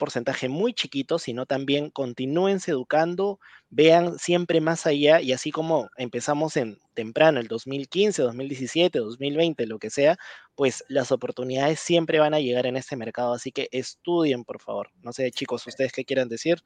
[0.00, 3.38] porcentaje muy chiquito, sino también continúense educando,
[3.70, 9.78] vean siempre más allá y así como empezamos en temprano, el 2015, 2017, 2020, lo
[9.78, 10.18] que sea,
[10.56, 14.90] pues las oportunidades siempre van a llegar en este mercado, así que estudien por favor.
[15.02, 16.64] No sé chicos, ustedes qué quieran decir.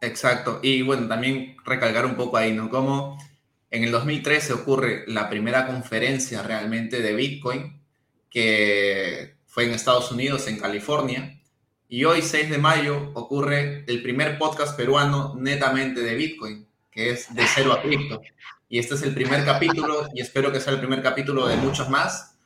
[0.00, 2.70] Exacto, y bueno, también recalcar un poco ahí, ¿no?
[2.70, 3.18] Como
[3.70, 7.80] en el 2013 ocurre la primera conferencia realmente de Bitcoin,
[8.30, 11.38] que fue en Estados Unidos, en California.
[11.88, 17.34] Y hoy, 6 de mayo, ocurre el primer podcast peruano netamente de Bitcoin, que es
[17.34, 18.20] de cero a cripto.
[18.68, 21.88] Y este es el primer capítulo, y espero que sea el primer capítulo de muchos
[21.88, 22.36] más,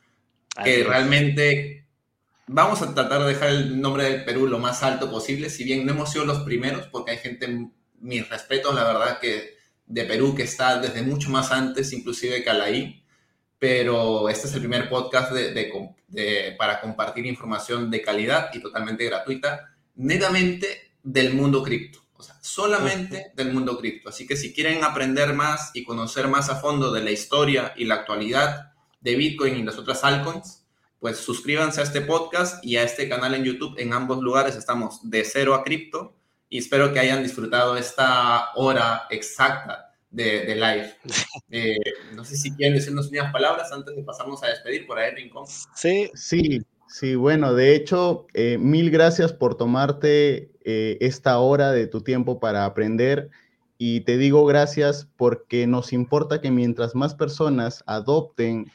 [0.63, 1.87] que realmente
[2.47, 5.87] vamos a tratar de dejar el nombre del Perú lo más alto posible, si bien
[5.87, 7.69] no hemos sido los primeros, porque hay gente,
[8.01, 9.62] mis respetos, la verdad que
[9.93, 13.05] de Perú que está desde mucho más antes, inclusive que Alaí,
[13.59, 19.75] pero este es el primer podcast de, para compartir información de calidad y totalmente gratuita,
[19.95, 24.09] netamente del mundo cripto, o sea, solamente del mundo cripto.
[24.09, 27.85] Así que si quieren aprender más y conocer más a fondo de la historia y
[27.85, 28.73] la actualidad
[29.03, 30.65] de Bitcoin y las otras altcoins,
[31.01, 33.75] pues suscríbanse a este podcast y a este canal en YouTube.
[33.77, 36.17] En ambos lugares estamos de cero a cripto
[36.53, 40.93] y espero que hayan disfrutado esta hora exacta de, de live.
[41.55, 41.77] Eh,
[42.15, 45.45] no sé si quieren decirnos unas palabras antes de pasarnos a despedir por ahí, Rincón.
[45.75, 51.87] Sí, sí, sí, bueno, de hecho, eh, mil gracias por tomarte eh, esta hora de
[51.87, 53.29] tu tiempo para aprender.
[53.77, 58.71] Y te digo gracias porque nos importa que mientras más personas adopten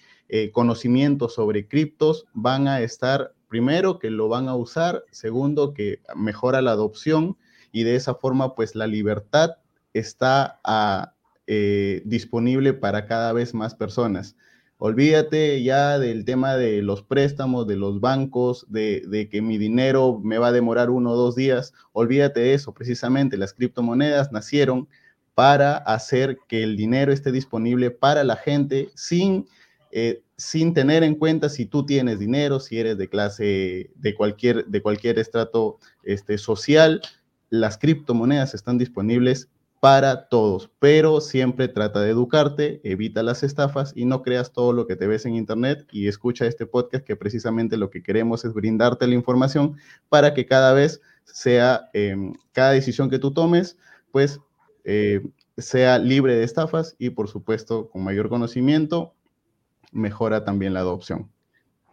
[0.52, 6.62] conocimientos sobre criptos, van a estar, primero, que lo van a usar, segundo, que mejora
[6.62, 7.38] la adopción
[7.78, 9.58] y de esa forma pues la libertad
[9.94, 11.14] está ah,
[11.46, 14.36] eh, disponible para cada vez más personas.
[14.80, 20.40] Olvídate ya del tema de los préstamos, de los bancos, de, que mi dinero me
[20.40, 21.72] va a demorar uno o dos días.
[21.94, 22.74] Olvídate eso.
[22.74, 24.88] Precisamente las criptomonedas nacieron
[25.36, 29.48] para hacer que el dinero esté disponible para la gente sin,
[29.92, 34.66] eh, sin tener en cuenta si tú tienes dinero, si eres de clase, de cualquier,
[34.66, 37.02] de cualquier estrato este, social.
[37.50, 44.06] Las criptomonedas están disponibles para todos, pero siempre trata de educarte, evita las estafas y
[44.06, 47.78] no creas todo lo que te ves en internet y escucha este podcast que precisamente
[47.78, 49.78] lo que queremos es brindarte la información
[50.10, 53.78] para que cada vez sea, em, cada decisión que tú tomes,
[54.12, 54.40] pues
[54.84, 55.22] eh,
[55.58, 59.14] sea libre de estafas y por supuesto con mayor conocimiento
[59.92, 61.30] mejora también la adopción.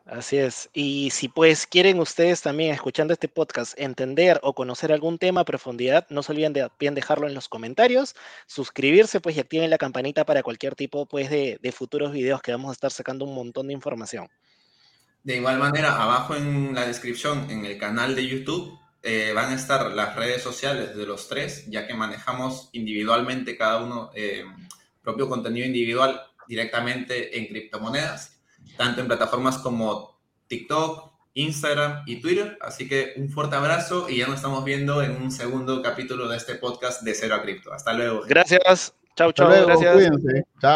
[0.06, 0.68] Así es.
[0.74, 5.44] Y si pues quieren ustedes también, escuchando este podcast, entender o conocer algún tema a
[5.46, 8.14] profundidad, no se olviden de bien dejarlo en los comentarios,
[8.46, 12.68] suscribirse pues y activen la campanita para cualquier tipo pues de, futuros videos que vamos
[12.68, 14.28] a estar sacando un montón de información.
[15.22, 19.54] De igual manera, abajo en la descripción, en el canal de YouTube, eh, van a
[19.54, 24.44] estar las redes sociales de los tres, ya que manejamos individualmente cada uno eh,
[25.02, 28.33] propio contenido individual directamente en criptomonedas
[28.76, 32.58] tanto en plataformas como TikTok, Instagram y Twitter.
[32.60, 36.36] Así que un fuerte abrazo y ya nos estamos viendo en un segundo capítulo de
[36.36, 37.72] este podcast de Cero a Cripto.
[37.72, 38.22] Hasta luego.
[38.26, 38.94] Gracias.
[39.16, 39.48] Chao, chao.
[39.48, 39.94] Gracias.
[39.94, 40.44] Cuídense.
[40.60, 40.72] Chao.